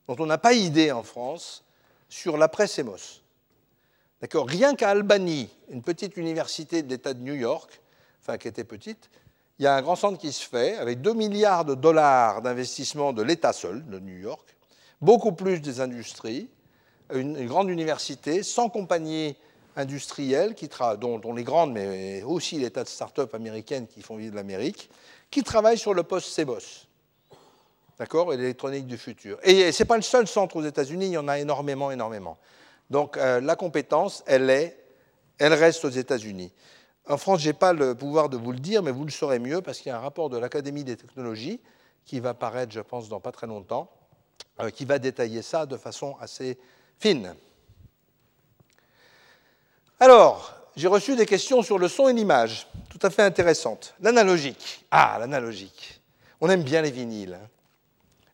[0.07, 1.63] dont on n'a pas idée en France
[2.09, 3.21] sur l'après-CMOS.
[4.19, 7.81] D'accord Rien qu'à Albany, une petite université de l'État de New York,
[8.21, 9.09] enfin qui était petite,
[9.59, 13.13] il y a un grand centre qui se fait avec 2 milliards de dollars d'investissement
[13.13, 14.57] de l'État seul, de New York,
[14.99, 16.49] beaucoup plus des industries,
[17.13, 19.37] une, grande université, 100 compagnies
[19.75, 20.69] industrielles, qui
[20.99, 24.89] dont, dont, les grandes, mais aussi les tas de start-up américaines qui font vivre l'Amérique,
[25.29, 26.87] qui travaillent sur le poste CBOS.
[27.99, 28.33] D'accord?
[28.33, 29.37] Et l'électronique du futur.
[29.43, 32.37] Et ce n'est pas le seul centre aux États-Unis, il y en a énormément, énormément.
[32.89, 34.77] Donc euh, la compétence, elle, est,
[35.37, 36.51] elle reste aux États-Unis.
[37.07, 39.39] En France, je n'ai pas le pouvoir de vous le dire, mais vous le saurez
[39.39, 41.61] mieux parce qu'il y a un rapport de l'Académie des technologies
[42.03, 43.89] qui va paraître, je pense, dans pas très longtemps,
[44.59, 46.57] euh, qui va détailler ça de façon assez
[46.99, 47.35] fine.
[49.99, 53.93] Alors, j'ai reçu des questions sur le son et l'image, tout à fait intéressantes.
[54.01, 54.85] L'analogique.
[54.91, 56.01] Ah, l'analogique.
[56.41, 57.37] On aime bien les vinyles.
[57.41, 57.47] Hein.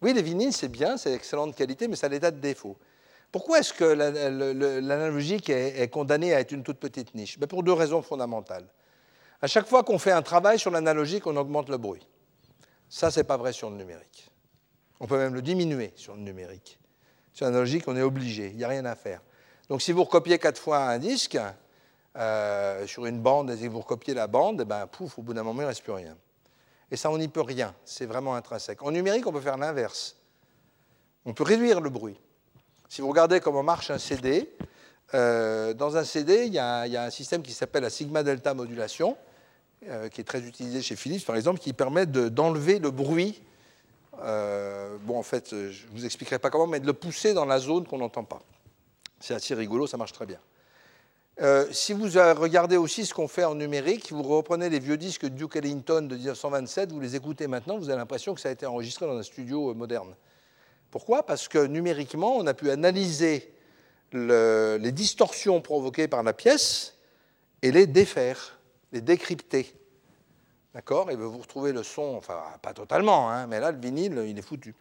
[0.01, 2.77] Oui, les vinyles, c'est bien, c'est d'excellente qualité, mais ça a des tas de défauts.
[3.31, 7.37] Pourquoi est-ce que l'analogique est, condamné à être une toute petite niche?
[7.37, 8.65] Ben, Pour deux raisons fondamentales.
[9.41, 12.05] À chaque fois qu'on fait un travail sur l'analogique, on augmente le bruit.
[12.89, 14.29] Ça, ce n'est pas vrai sur le numérique.
[14.99, 16.79] On peut même le diminuer sur le numérique.
[17.33, 19.21] Sur l'analogique, on est obligé, il n'y a rien à faire.
[19.71, 21.39] Donc si vous recopiez quatre fois un disque
[22.17, 25.33] euh, sur une bande et que vous recopiez la bande, eh ben, pouf, au bout
[25.33, 26.17] d'un moment, il ne reste plus rien.
[26.91, 27.73] Et ça, on n'y peut rien.
[27.85, 28.83] C'est vraiment intrinsèque.
[28.83, 30.17] En numérique, on peut faire l'inverse.
[31.23, 32.19] On peut réduire le bruit.
[32.89, 34.53] Si vous regardez comment marche un CD,
[35.13, 39.15] euh, dans un CD, il y, a, un système qui s'appelle la sigma delta modulation,
[39.87, 43.41] euh, qui est très utilisé chez Philips, par exemple, qui permet d'enlever le bruit.
[44.17, 47.59] Bon, en fait, je ne vous expliquerai pas comment, mais de le pousser dans la
[47.59, 48.41] zone qu'on n'entend pas.
[49.21, 50.39] C'est assez rigolo, ça marche très bien.
[51.71, 55.55] si vous regardez aussi ce qu'on fait en numérique, vous reprenez les vieux disques Duke
[55.55, 59.05] Ellington de 1927, vous les écoutez maintenant, vous avez l'impression que ça a été enregistré
[59.05, 60.13] dans un studio moderne.
[60.91, 61.25] Pourquoi?
[61.25, 63.53] Parce que numériquement, on a pu analyser
[64.11, 66.97] les distorsions provoquées par la pièce
[67.61, 68.59] et les défaire,
[68.91, 69.73] les décrypter.
[70.73, 71.11] D'accord?
[71.11, 74.41] Et vous retrouvez le son, enfin, pas totalement, hein, mais là, le vinyle, il est
[74.41, 74.75] foutu.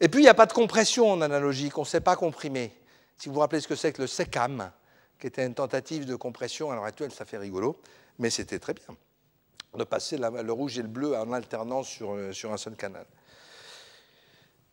[0.00, 2.72] Et puis, il n'y a pas de compression en analogique, on ne sait pas comprimer.
[3.22, 4.72] Si vous vous rappelez ce que c'est que le SECAM,
[5.20, 7.80] qui était une tentative de compression, à l'heure actuelle, ça fait rigolo,
[8.18, 8.96] mais c'était très bien
[9.78, 13.06] de passer le rouge et le bleu en alternance sur, sur un seul canal.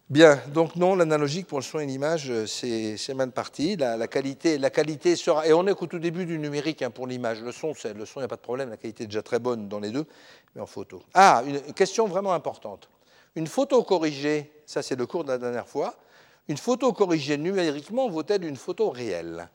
[0.09, 3.75] Bien, donc non, l'analogique pour le son et l'image, euh, c'est mal parti.
[3.75, 5.45] La, qualité, la qualité sera.
[5.45, 7.43] Et on est qu'au tout début du numérique hein, pour l'image.
[7.43, 9.37] Le son, le son, il n'y a pas de problème, la qualité est déjà très
[9.37, 10.07] bonne dans les deux,
[10.55, 11.03] mais en photo.
[11.13, 12.89] Ah, une question vraiment importante.
[13.35, 15.95] Une photo corrigée, ça c'est le cours de la dernière fois,
[16.49, 19.47] une photo corrigée numériquement vaut-elle une photo réelle?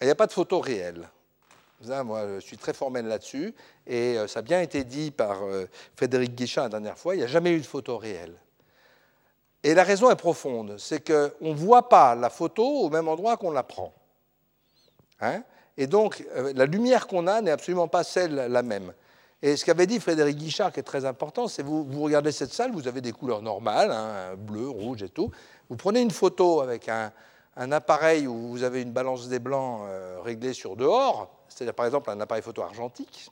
[0.00, 1.08] Il n'y a pas de photo réelle.
[2.04, 3.54] Moi, je suis très formel là-dessus,
[3.86, 5.66] et euh, ça a bien été dit par euh,
[5.96, 8.34] Frédéric Guichard la dernière fois, il n'y a jamais eu de photo réelle.
[9.62, 13.36] Et la raison est profonde, c'est qu'on ne voit pas la photo au même endroit
[13.36, 13.92] qu'on la prend.
[15.20, 15.42] Hein?
[15.76, 18.94] Et donc, euh, la lumière qu'on a n'est absolument pas celle la même.
[19.44, 22.54] Et ce qu'avait dit Frédéric Guichard, qui est très important, c'est vous, vous regardez cette
[22.54, 25.30] salle, vous avez des couleurs normales, hein, bleu, rouge et tout.
[25.68, 27.12] Vous prenez une photo avec un,
[27.54, 32.08] appareil où vous avez une balance des blancs euh, réglée sur dehors, c'est-à-dire par exemple
[32.08, 33.30] un appareil photo argentique,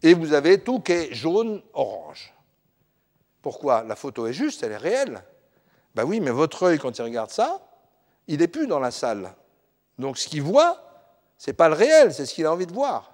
[0.00, 2.32] et vous avez tout qui est jaune-orange.
[3.42, 3.82] Pourquoi?
[3.82, 5.24] La photo est juste, elle est réelle.
[5.96, 7.60] Ben oui, mais votre œil, quand il regarde ça,
[8.28, 9.34] il n'est plus dans la salle.
[9.98, 10.80] Donc ce qu'il voit,
[11.36, 13.12] ce n'est pas le réel, c'est ce qu'il a envie de voir.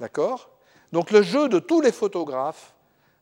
[0.00, 0.57] D'accord?
[0.92, 2.74] Donc le jeu de tous les photographes,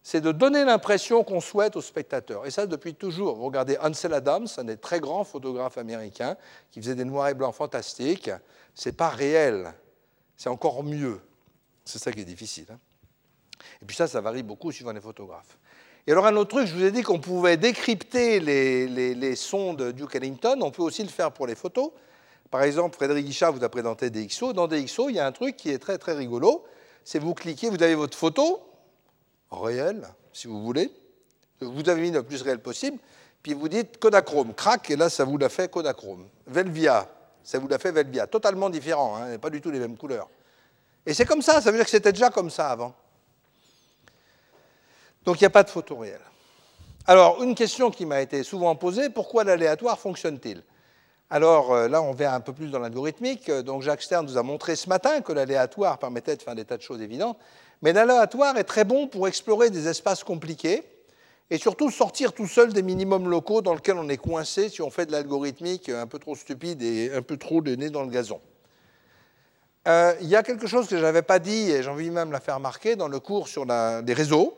[0.02, 2.46] c'est de donner l'impression qu'on souhaite au spectateur.
[2.46, 3.34] Et ça depuis toujours.
[3.34, 6.36] Vous regardez Ansel Adams, un des très grands photographes américains,
[6.70, 8.30] qui faisait des noirs et blancs fantastiques.
[8.74, 9.72] Ce n'est pas réel,
[10.36, 11.20] c'est encore mieux.
[11.84, 12.66] C'est ça qui est difficile.
[12.70, 12.78] Hein.
[13.82, 15.58] et puis ça, ça varie beaucoup suivant les photographes.
[16.06, 19.90] Et alors un autre truc, je vous ai dit qu'on pouvait décrypter les, sons de
[19.90, 21.90] Duke Ellington, on peut aussi le faire pour les photos.
[22.48, 24.52] Par exemple, Frédéric Guichard vous a présenté DxO.
[24.52, 26.64] Dans DxO, il y a un truc qui est très très rigolo.
[27.06, 28.60] C'est vous cliquez, vous avez votre photo,
[29.52, 30.90] réelle, si vous voulez.
[31.60, 32.98] Vous avez mis le plus réel possible.
[33.44, 36.26] Puis vous dites Kodachrome, crac, et là ça vous l'a fait Kodachrome.
[36.48, 37.08] Velvia,
[37.44, 38.26] ça vous l'a fait Velvia.
[38.26, 40.28] Totalement différent, hein, pas du tout les mêmes couleurs.
[41.06, 42.92] Et c'est comme ça, ça veut dire que c'était déjà comme ça avant.
[45.24, 46.20] Donc il n'y a pas de photo réelle.
[47.06, 50.60] Alors, une question qui m'a été souvent posée, pourquoi l'aléatoire fonctionne-t-il?
[51.28, 53.50] Alors euh, là, on va un peu plus dans l'algorithmique.
[53.50, 56.76] Donc Jacques Stern nous a montré ce matin que l'aléatoire permettait de faire des tas
[56.76, 57.38] de choses évidentes.
[57.82, 60.82] Mais l'aléatoire est très bon pour explorer des espaces compliqués
[61.50, 64.90] et surtout sortir tout seul des minimums locaux dans lesquels on est coincé si on
[64.90, 68.10] fait de l'algorithmique un peu trop stupide et un peu trop de nez dans le
[68.10, 68.40] gazon.
[69.86, 72.28] Euh, il y a quelque chose que je n'avais pas dit et j'ai envie même
[72.28, 74.56] de la faire remarquer dans le cours sur les réseaux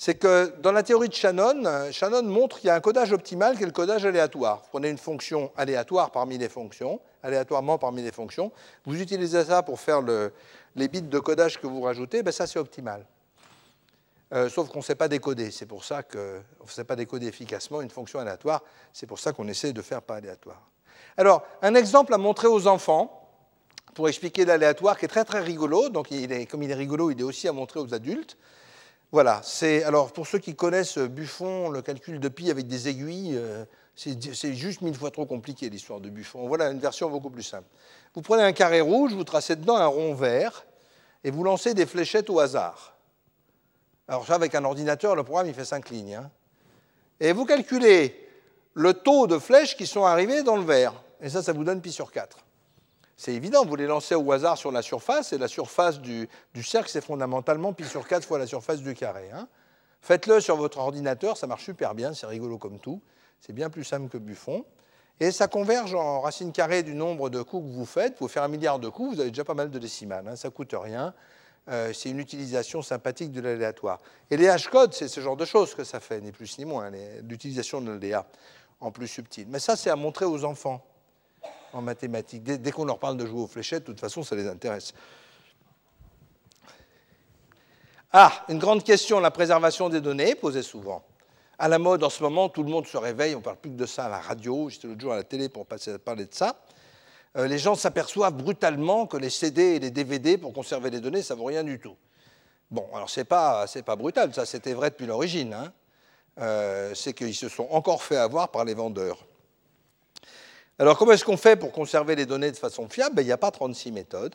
[0.00, 3.58] c'est que dans la théorie de Shannon, Shannon montre qu'il y a un codage optimal
[3.58, 4.62] qui est le codage aléatoire.
[4.62, 8.50] Vous prenez une fonction aléatoire parmi les fonctions, aléatoirement parmi les fonctions,
[8.86, 10.00] vous utilisez ça pour faire
[10.74, 13.04] les bits de codage que vous rajoutez, ben ça c'est optimal.
[14.32, 17.26] Euh, sauf qu'on ne sait pas décoder, c'est pour ça qu'on ne sait pas décoder
[17.26, 18.62] efficacement une fonction aléatoire,
[18.94, 20.66] c'est pour ça qu'on essaie de faire pas aléatoire.
[21.18, 23.28] Alors, un exemple à montrer aux enfants
[23.94, 25.90] pour expliquer l'aléatoire qui est très très rigolo.
[25.90, 26.08] Donc,
[26.50, 28.38] comme il est rigolo, il est aussi à montrer aux adultes.
[29.12, 33.36] Voilà, c'est alors pour ceux qui connaissent Buffon, le calcul de pi avec des aiguilles,
[33.36, 33.64] euh,
[33.96, 36.46] c'est juste mille fois trop compliqué l'histoire de Buffon.
[36.46, 37.66] Voilà une version beaucoup plus simple.
[38.14, 40.64] Vous prenez un carré rouge, vous tracez dedans un rond vert
[41.24, 42.96] et vous lancez des fléchettes au hasard.
[44.06, 46.14] Alors ça, avec un ordinateur, le programme il fait cinq lignes.
[46.14, 46.30] Hein.
[47.18, 48.28] Et vous calculez
[48.74, 50.94] le taux de flèches qui sont arrivées dans le vert.
[51.20, 52.38] Et ça, ça vous donne pi sur 4.
[53.20, 56.26] C'est évident, vous les lancez au hasard sur la surface, et la surface du,
[56.62, 59.28] cercle, c'est fondamentalement pi sur 4 fois la surface du carré.
[59.30, 59.46] Hein.
[60.00, 63.02] Faites-le sur votre ordinateur, ça marche super bien, c'est rigolo comme tout.
[63.38, 64.64] C'est bien plus simple que Buffon.
[65.20, 68.12] Et ça converge en racine carrée du nombre de coups que vous faites.
[68.12, 70.36] Vous pouvez faire un milliard de coups, vous avez déjà pas mal de décimales, hein.
[70.36, 71.12] ça ne coûte rien.
[71.68, 73.98] Euh, c'est une utilisation sympathique de l'aléatoire.
[74.30, 76.90] Et les H-codes, c'est ce genre de choses que ça fait, ni plus ni moins,
[77.28, 78.26] l'utilisation de l'AléA
[78.80, 79.46] en plus subtil.
[79.50, 80.82] Mais ça, c'est à montrer aux enfants
[81.72, 82.42] en mathématiques.
[82.42, 84.92] Dès, qu'on leur parle de jouer aux fléchettes, de toute façon, ça les intéresse.
[88.12, 91.04] Ah, une grande question, la préservation des données, posée souvent.
[91.58, 93.70] À la mode en ce moment, tout le monde se réveille, on ne parle plus
[93.70, 94.68] que de ça à la radio.
[94.68, 96.56] J'étais l'autre jour à la télé pour parler de ça.
[97.36, 101.22] Euh, les gens s'aperçoivent brutalement que les CD et les DVD pour conserver les données,
[101.22, 101.96] ça ne vaut rien du tout.
[102.70, 105.54] Bon, alors ce n'est pas, pas brutal, ça c'était vrai depuis l'origine.
[105.54, 105.72] Hein.
[106.40, 109.26] Euh, c'est qu'ils se sont encore fait avoir par les vendeurs.
[110.80, 113.16] Alors, comment est-ce qu'on fait pour conserver les données de façon fiable?
[113.16, 114.34] Ben, Il n'y a pas 36 méthodes.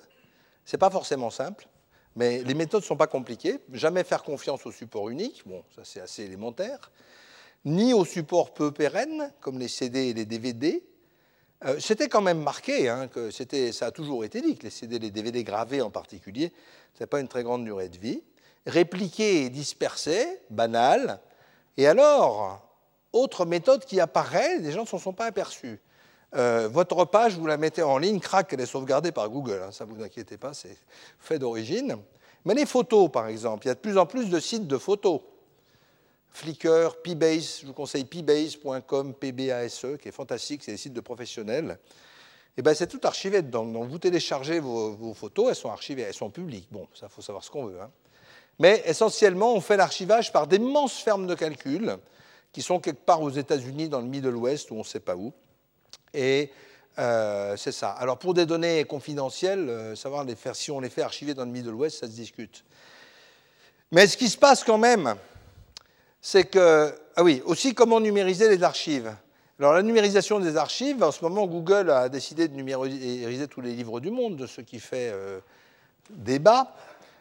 [0.64, 1.68] Ce n'est pas forcément simple,
[2.16, 3.58] mais les méthodes ne sont pas compliquées.
[3.74, 6.91] Jamais faire confiance au support unique, bon, ça c'est assez élémentaire,
[7.66, 10.84] ni au support peu pérenne, comme les CD et les DVD.
[11.66, 14.98] Euh, c'était quand même marqué, hein, que ça a toujours été dit que les CD
[14.98, 16.54] et les DVD gravés en particulier,
[16.93, 18.22] ce n'est pas une très grande durée de vie.
[18.68, 21.20] Répliqué et dispersé, banal.
[21.76, 22.62] Et alors,
[23.14, 25.80] autre méthode qui apparaît, les gens ne s'en sont pas aperçus.
[26.36, 29.71] Euh, votre page, vous la mettez en ligne, crac, elle est sauvegardée par Google, hein,
[29.71, 30.77] ça ne vous inquiétez pas, c'est
[31.19, 31.97] fait d'origine.
[32.43, 34.77] Mais les photos, par exemple, il y a de plus en plus de sites de
[34.77, 35.21] photos.
[36.29, 41.79] Flickr, Pbase, je vous conseille pbase.com, PBASE, qui est fantastique, c'est des sites de professionnels.
[42.57, 43.65] Et eh ben, c'est tout archivé dedans.
[43.65, 46.67] Donc vous téléchargez vos, photos, elles sont archivées, elles sont publiques.
[46.71, 47.81] Bon, ça, faut savoir ce qu'on veut.
[47.81, 47.89] Hein.
[48.59, 51.97] Mais essentiellement, on fait l'archivage par d'immenses fermes de calcul
[52.51, 55.15] qui sont quelque part aux États-Unis, dans le Middle West, ou on ne sait pas
[55.15, 55.33] où.
[56.14, 56.51] Et
[56.97, 57.91] euh, c'est ça.
[57.91, 61.74] Alors pour des données confidentielles, euh, savoir si on les fait archiver dans le Middle
[61.74, 62.64] West, ça se discute.
[63.91, 65.16] Mais ce qui se passe quand même,
[66.22, 69.14] c'est que, ah oui, aussi comment numériser les archives.
[69.60, 73.74] Alors la numérisation des archives, en ce moment, Google a décidé de numériser tous les
[73.74, 75.39] livres du monde, de ce qui fait euh,
[76.10, 76.74] débat.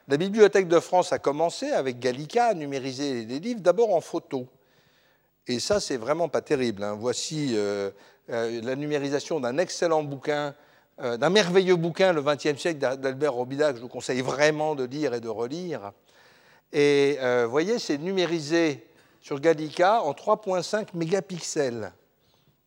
[0.07, 4.47] La Bibliothèque de France a commencé avec Gallica à numériser les livres, d'abord en photo.
[5.47, 6.83] Et ça, c'est vraiment pas terrible.
[6.83, 6.97] Hein.
[6.99, 7.55] Voici
[8.29, 10.55] la numérisation d'un excellent bouquin,
[11.01, 14.85] euh, d'un merveilleux bouquin, Le XXe siècle d'Albert Robida, que je vous conseille vraiment de
[14.85, 15.93] lire et de relire.
[16.73, 18.87] Et vous euh, voyez, c'est numérisé
[19.21, 21.93] sur Gallica en 3,5 mégapixels.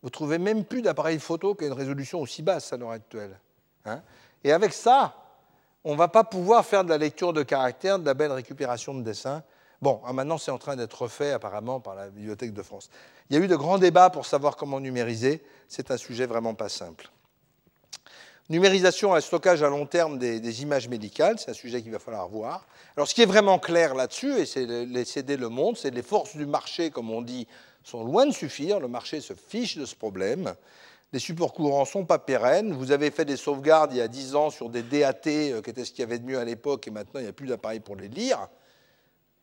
[0.02, 3.38] Vous trouvez même plus d'appareil photo qui a une résolution aussi basse à l'heure actuelle.
[3.84, 4.02] Hein.
[4.44, 5.14] et avec ça,
[5.82, 8.92] on ne va pas pouvoir faire de la lecture de caractères, de la belle récupération
[8.92, 9.42] de dessins.
[9.80, 12.90] Bon, ah, maintenant c'est en train d'être fait apparemment par la Bibliothèque de France.
[13.30, 15.42] Il y a eu de grands débats pour savoir comment numériser.
[15.68, 17.10] C'est un sujet vraiment pas simple.
[18.50, 22.26] Numérisation et stockage à long terme des, images médicales, c'est un sujet qu'il va falloir
[22.28, 22.66] voir.
[22.96, 26.02] Alors ce qui est vraiment clair là-dessus, et c'est les CD le monde, c'est les
[26.02, 27.46] forces du marché, comme on dit,
[27.84, 28.80] sont loin de suffire.
[28.80, 30.54] Le marché se fiche de ce problème.
[31.12, 32.72] Les supports courants ne sont pas pérennes.
[32.72, 35.70] Vous avez fait des sauvegardes il y a 10 ans sur des DAT, euh, qui
[35.70, 37.46] était ce qu'il y avait de mieux à l'époque, et maintenant il n'y a plus
[37.46, 38.48] d'appareils pour les lire.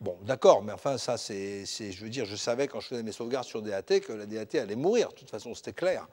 [0.06, 3.12] Bon, d'accord, mais enfin, ça, c'est, je veux dire, je savais quand je faisais mes
[3.12, 5.10] sauvegardes sur DAT que la DAT allait mourir.
[5.10, 6.08] De toute façon, c'était clair.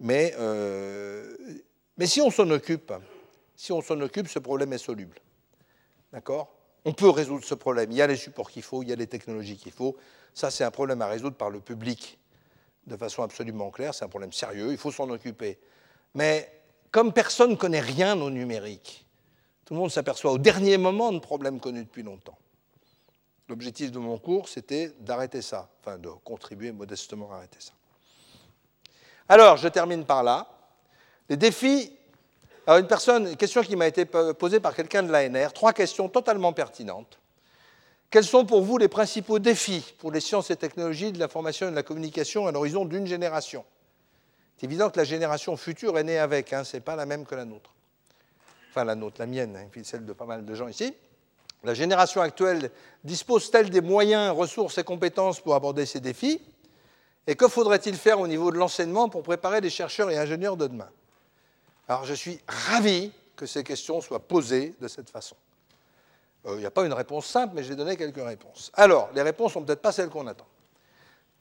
[0.00, 1.34] Mais, euh,
[1.96, 2.92] mais si on s'en occupe,
[3.54, 5.18] si on s'en occupe, ce problème est soluble.
[6.12, 6.52] D'accord?
[6.84, 7.90] On peut résoudre ce problème.
[7.90, 9.96] Il y a les supports qu'il faut, il y a les technologies qu'il faut.
[10.34, 12.18] Ça, c'est un problème à résoudre par le public
[12.86, 13.94] de façon absolument claire.
[13.94, 14.72] C'est un problème sérieux.
[14.72, 15.58] Il faut s'en occuper.
[16.14, 16.52] Mais
[16.90, 19.06] comme personne ne connaît rien au numérique,
[19.64, 22.36] tout le monde s'aperçoit au dernier moment de problèmes connus depuis longtemps.
[23.48, 27.72] L'objectif de mon cours, c'était d'arrêter ça, enfin de contribuer modestement à arrêter ça.
[29.28, 30.48] Alors, je termine par là.
[31.28, 31.92] Les défis.
[32.66, 36.08] Alors, une personne, une question qui m'a été posée par quelqu'un de l'ANR, trois questions
[36.08, 37.18] totalement pertinentes.
[38.10, 41.70] Quels sont pour vous les principaux défis pour les sciences et technologies de l'information et
[41.70, 43.64] de la communication à l'horizon d'une génération?
[44.56, 47.26] C'est évident que la génération future est née avec, hein, ce n'est pas la même
[47.26, 47.74] que la nôtre.
[48.70, 50.94] Enfin, la nôtre, la mienne, hein, celle de pas mal de gens ici.
[51.64, 52.70] La génération actuelle
[53.04, 56.40] dispose-t-elle des moyens, ressources et compétences pour aborder ces défis?
[57.26, 60.66] Et que faudrait-il faire au niveau de l'enseignement pour préparer les chercheurs et ingénieurs de
[60.66, 60.88] demain?
[61.88, 65.36] Alors je suis ravi que ces questions soient posées de cette façon.
[66.46, 68.70] Euh, il n'y a pas une réponse simple, mais je vais donner quelques réponses.
[68.74, 70.46] Alors, les réponses sont peut-être pas celles qu'on attend.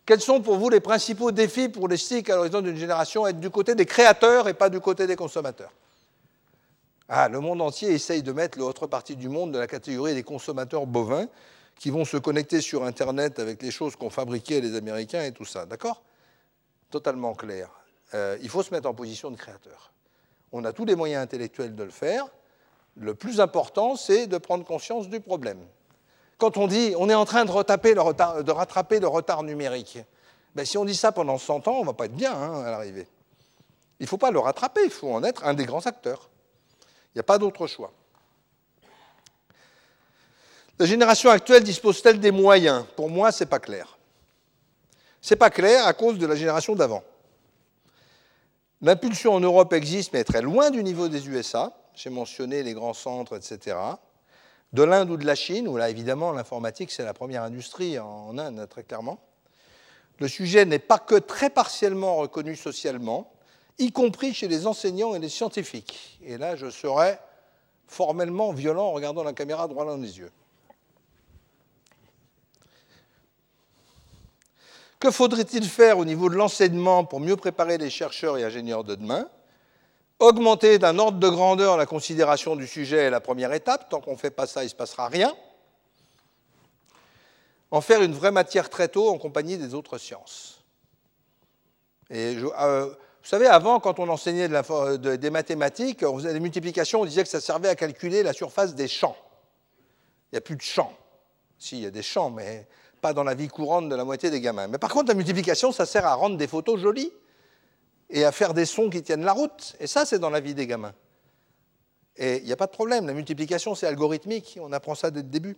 [0.06, 3.26] Quels sont pour vous les principaux défis pour les STIC à l'horizon d'une génération?
[3.26, 5.72] Être du côté des créateurs et pas du côté des consommateurs?
[7.08, 10.24] Ah, le monde entier essaye de mettre l'autre partie du monde de la catégorie des
[10.24, 11.28] consommateurs bovins
[11.78, 15.46] qui vont se connecter sur Internet avec les choses qu'ont fabriquées les Américains et tout
[15.46, 15.68] ça.
[15.68, 16.02] D'accord?
[16.90, 17.70] Totalement clair.
[18.16, 19.92] Euh, il faut se mettre en position de créateur.
[20.52, 22.26] On a tous les moyens intellectuels de le faire.
[22.98, 25.60] Le plus important, c'est de prendre conscience du problème.
[26.38, 27.94] Quand on dit on est en train de, rattraper
[29.00, 30.00] le retard numérique,
[30.56, 32.64] ben, si on dit ça pendant 100 ans, on ne va pas être bien hein,
[32.64, 33.08] à l'arrivée.
[34.00, 36.30] Il ne faut pas le rattraper, il faut en être un des grands acteurs.
[37.16, 37.94] Il n'y a pas d'autre choix.
[40.78, 42.84] La génération actuelle dispose-t-elle des moyens?
[42.98, 43.98] Pour moi, ce n'est pas clair.
[45.22, 47.04] Ce n'est pas clair à cause de la génération d'avant.
[48.82, 51.72] L'impulsion en Europe existe, mais est très loin du niveau des USA.
[51.94, 53.78] J'ai mentionné les grands centres, etc.
[54.74, 58.38] De l'Inde ou de la Chine, où là, évidemment, l'informatique, c'est la première industrie en
[58.38, 59.20] Inde, très clairement.
[60.20, 63.32] Le sujet n'est pas que très partiellement reconnu socialement,
[63.78, 66.20] y compris chez les enseignants et les scientifiques.
[66.24, 67.20] Et là, je serais
[67.88, 70.32] formellement violent en regardant la caméra droit dans les yeux.
[75.00, 78.96] Que faudrait-il faire au niveau de l'enseignement pour mieux préparer les chercheurs et ingénieurs de
[78.96, 79.30] demain?
[80.20, 83.90] Augmenter d'un ordre de grandeur la considération du sujet est la première étape.
[83.90, 85.36] Tant qu'on ne fait pas ça, il ne se passera rien?
[87.70, 90.64] En faire une vraie matière très tôt en compagnie des autres sciences.
[92.10, 92.96] Et euh,
[93.26, 97.30] vous savez, avant, quand on enseignait des mathématiques, on faisait des multiplications, on disait que
[97.30, 99.18] ça servait à calculer la surface des champs.
[100.32, 100.96] Il n'y a plus de champs.
[101.58, 102.68] Si, il y a des champs, mais
[103.02, 104.68] pas dans la vie courante de la moitié des gamins.
[104.68, 107.12] Mais par contre, la multiplication, ça sert à rendre des photos jolies
[108.12, 109.76] et à faire des sons qui tiennent la route.
[109.80, 110.94] Et ça, c'est dans la vie des gamins.
[112.18, 113.08] Et il n'y a pas de problème.
[113.08, 114.60] La multiplication, c'est algorithmique.
[114.62, 115.58] On apprend ça dès le début.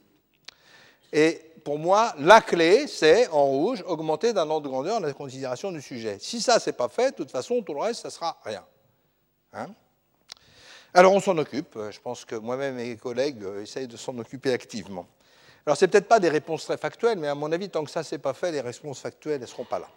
[1.11, 5.69] Et pour moi, la clé, c'est, en rouge, augmenter d'un ordre de grandeur la considération
[5.69, 6.15] du sujet.
[6.17, 8.63] Si ça, c'est pas fait, de toute façon, tout le reste, ça sera rien.
[9.51, 9.67] Hein?
[10.93, 11.77] Alors, on s'en occupe.
[11.91, 15.07] Je pense que moi-même et mes collègues euh, essayent de s'en occuper activement.
[15.65, 17.91] Alors, ce n'est peut-être pas des réponses très factuelles, mais à mon avis, tant que
[17.91, 19.89] ça, n'est pas fait, les réponses factuelles, elles ne seront pas là.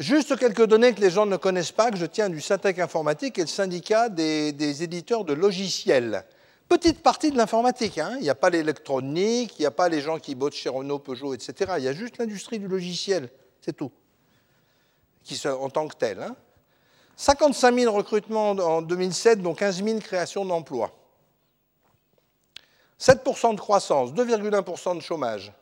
[0.00, 3.38] Juste quelques données que les gens ne connaissent pas, que je tiens du Syntec Informatique
[3.38, 6.24] et le syndicat des, éditeurs de logiciels.
[6.74, 8.16] Petite partie de l'informatique, hein.
[8.16, 10.98] il n'y a pas l'électronique, il n'y a pas les gens qui bossent chez Renault,
[10.98, 11.74] Peugeot, etc.
[11.78, 13.92] Il y a juste l'industrie du logiciel, c'est tout,
[15.22, 16.32] qui, en tant que tel.
[17.14, 17.78] 55 hein.
[17.78, 20.90] 000 recrutements en 2007, dont 15 000 créations d'emplois.
[22.98, 25.52] 7% de croissance, 2,1% de chômage,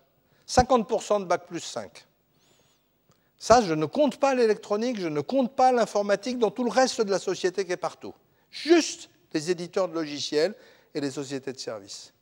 [0.49, 2.07] 50% de bac plus 5.
[3.37, 7.03] Ça, je ne compte pas l'électronique, je ne compte pas l'informatique dans tout le reste
[7.03, 8.15] de la société qui est partout.
[8.51, 10.55] Juste les éditeurs de logiciels
[10.95, 12.13] et les sociétés de services.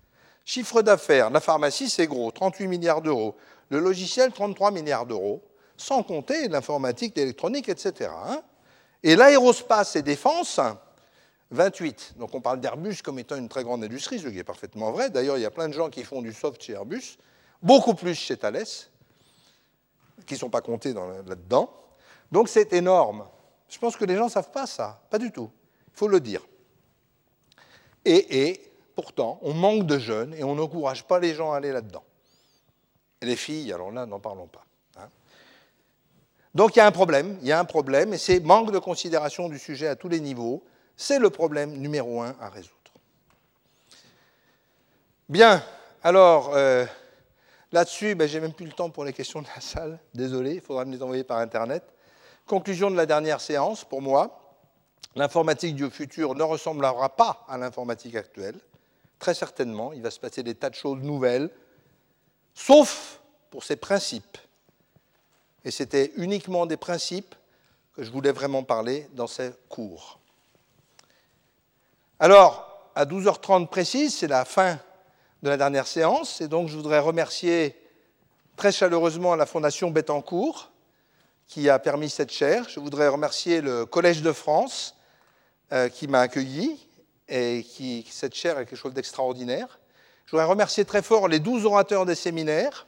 [0.45, 3.37] Chiffre d'affaires, la pharmacie, c'est gros, 38 milliards d'euros.
[3.69, 5.43] Le logiciel, 33 milliards d'euros,
[5.77, 8.11] sans compter l'informatique, l'électronique, etc.
[8.27, 8.43] Hein.
[9.03, 10.61] et l'aérospace et défense,
[11.51, 12.15] 28.
[12.19, 15.11] Donc on parle d'Airbus comme étant une très grande industrie, ce qui est parfaitement vrai.
[15.11, 17.17] D'ailleurs, il y a plein de gens qui font du soft chez Airbus,
[17.63, 18.65] beaucoup plus chez Thales,
[20.27, 21.73] qui ne sont pas comptés là-dedans.
[22.31, 23.27] Donc c'est énorme.
[23.69, 25.51] Je pense que les gens ne savent pas ça, pas du tout.
[25.89, 26.43] Il faut le dire.
[28.05, 28.61] Et,
[28.95, 32.05] pourtant, on manque de jeunes et on n'encourage pas les gens à aller là-dedans.
[33.23, 34.65] Les filles, alors là, n'en parlons pas.
[34.99, 35.09] Hein.
[36.55, 38.79] Donc il y a un problème, il y a un problème, et c'est manque de
[38.79, 40.65] considération du sujet à tous les niveaux.
[40.97, 42.75] C'est le problème numéro un à résoudre.
[45.29, 45.63] Bien,
[46.03, 46.87] alors euh,
[47.73, 49.99] là-dessus, ben, j'ai même plus le temps pour les questions de la salle.
[50.15, 51.85] Désolé, il faudra me les envoyer par Internet.
[52.47, 54.40] Conclusion de la dernière séance, pour moi,
[55.17, 58.59] l'informatique du futur ne ressemblera pas à l'informatique actuelle.
[59.19, 61.51] Très certainement, il va se passer des tas de choses nouvelles,
[62.55, 63.21] sauf
[63.51, 64.39] pour ses principes.
[65.65, 67.35] Et c'était uniquement des principes
[67.95, 70.19] que je voulais vraiment parler dans ces cours.
[72.19, 74.79] Alors, à 12h30 précise, c'est la fin
[75.43, 77.77] de la dernière séance, et donc je voudrais remercier
[78.57, 80.71] très chaleureusement la Fondation Bettencourt
[81.51, 82.69] qui a permis cette chaire.
[82.69, 84.95] Je voudrais remercier le Collège de France
[85.73, 86.79] euh, qui m'a accueilli
[87.29, 89.81] et qui, cette chaire est quelque chose d'extraordinaire.
[90.27, 92.87] Je voudrais remercier très fort les 12 orateurs des séminaires.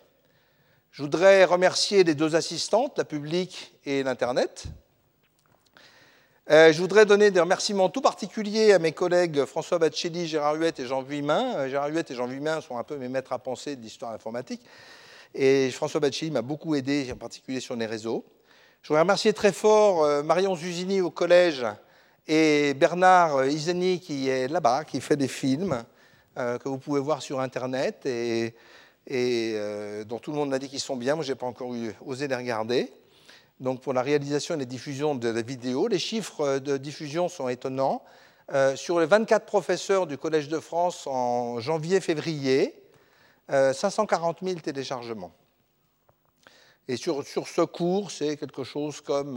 [0.93, 4.67] Je voudrais remercier les deux assistantes, la publique et l'Internet.
[6.49, 10.79] Euh, je voudrais donner des remerciements tout particuliers à mes collègues François Baccelli, Gérard Huette
[10.79, 11.57] et Jean Vuillemin.
[11.57, 14.13] Euh, Gérard Huette et Jean Vuillemin sont un peu mes maîtres à penser de l'histoire
[14.13, 14.63] informatique.
[15.35, 18.25] Et François Bacci m'a beaucoup aidé, en particulier sur les réseaux.
[18.83, 21.65] Je voudrais remercier très fort euh, Marion Zuzini au collège
[22.27, 25.85] et Bernard Iseni qui est là-bas, qui fait des films
[26.37, 28.57] euh, que vous pouvez voir sur Internet et,
[29.09, 31.15] euh, dont tout le monde m'a dit qu'ils sont bien.
[31.15, 32.93] Moi, je n'ai pas encore eu, osé les regarder.
[33.61, 37.49] Donc, pour la réalisation et la diffusion de la vidéo, les chiffres de diffusion sont
[37.49, 38.03] étonnants.
[38.75, 42.75] sur les 24 professeurs du Collège de France en janvier-février,
[43.49, 45.33] 540 000 téléchargements.
[46.89, 49.37] Et sur, sur ce cours, c'est quelque chose comme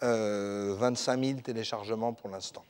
[0.00, 2.64] 25 euh, 000 euh, téléchargements pour l'instant.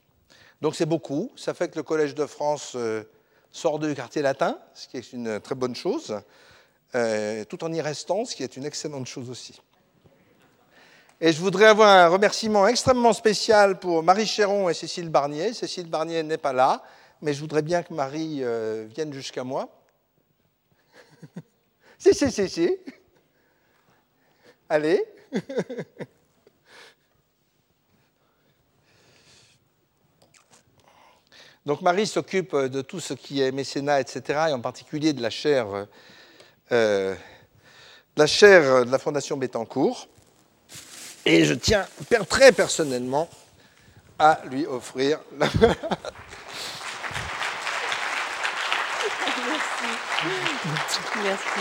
[0.60, 1.30] Donc c'est beaucoup.
[1.36, 3.02] Ça fait que le Collège de France euh,
[3.50, 6.18] sort du quartier latin, ce qui est une très bonne chose,
[7.48, 9.60] tout en y restant, ce qui est une excellente chose aussi.
[11.20, 15.52] Et je voudrais avoir un remerciement extrêmement spécial pour Marie Chéron et Cécile Barnier.
[15.54, 16.82] Cécile Barnier n'est pas là,
[17.20, 18.42] mais je voudrais bien que Marie
[18.94, 19.68] vienne jusqu'à moi.
[21.98, 22.78] si, si, si, si.
[24.72, 25.04] Allez.
[31.66, 35.28] Donc Marie s'occupe de tout ce qui est mécénat, etc., et en particulier de la
[35.28, 35.66] chaire,
[36.72, 37.14] euh,
[38.16, 40.08] la chaire de la Fondation Bettencourt.
[41.26, 41.86] Et je tiens
[42.30, 43.28] très personnellement
[44.18, 45.48] à lui offrir la...
[50.88, 50.98] Merci.
[51.22, 51.60] Merci.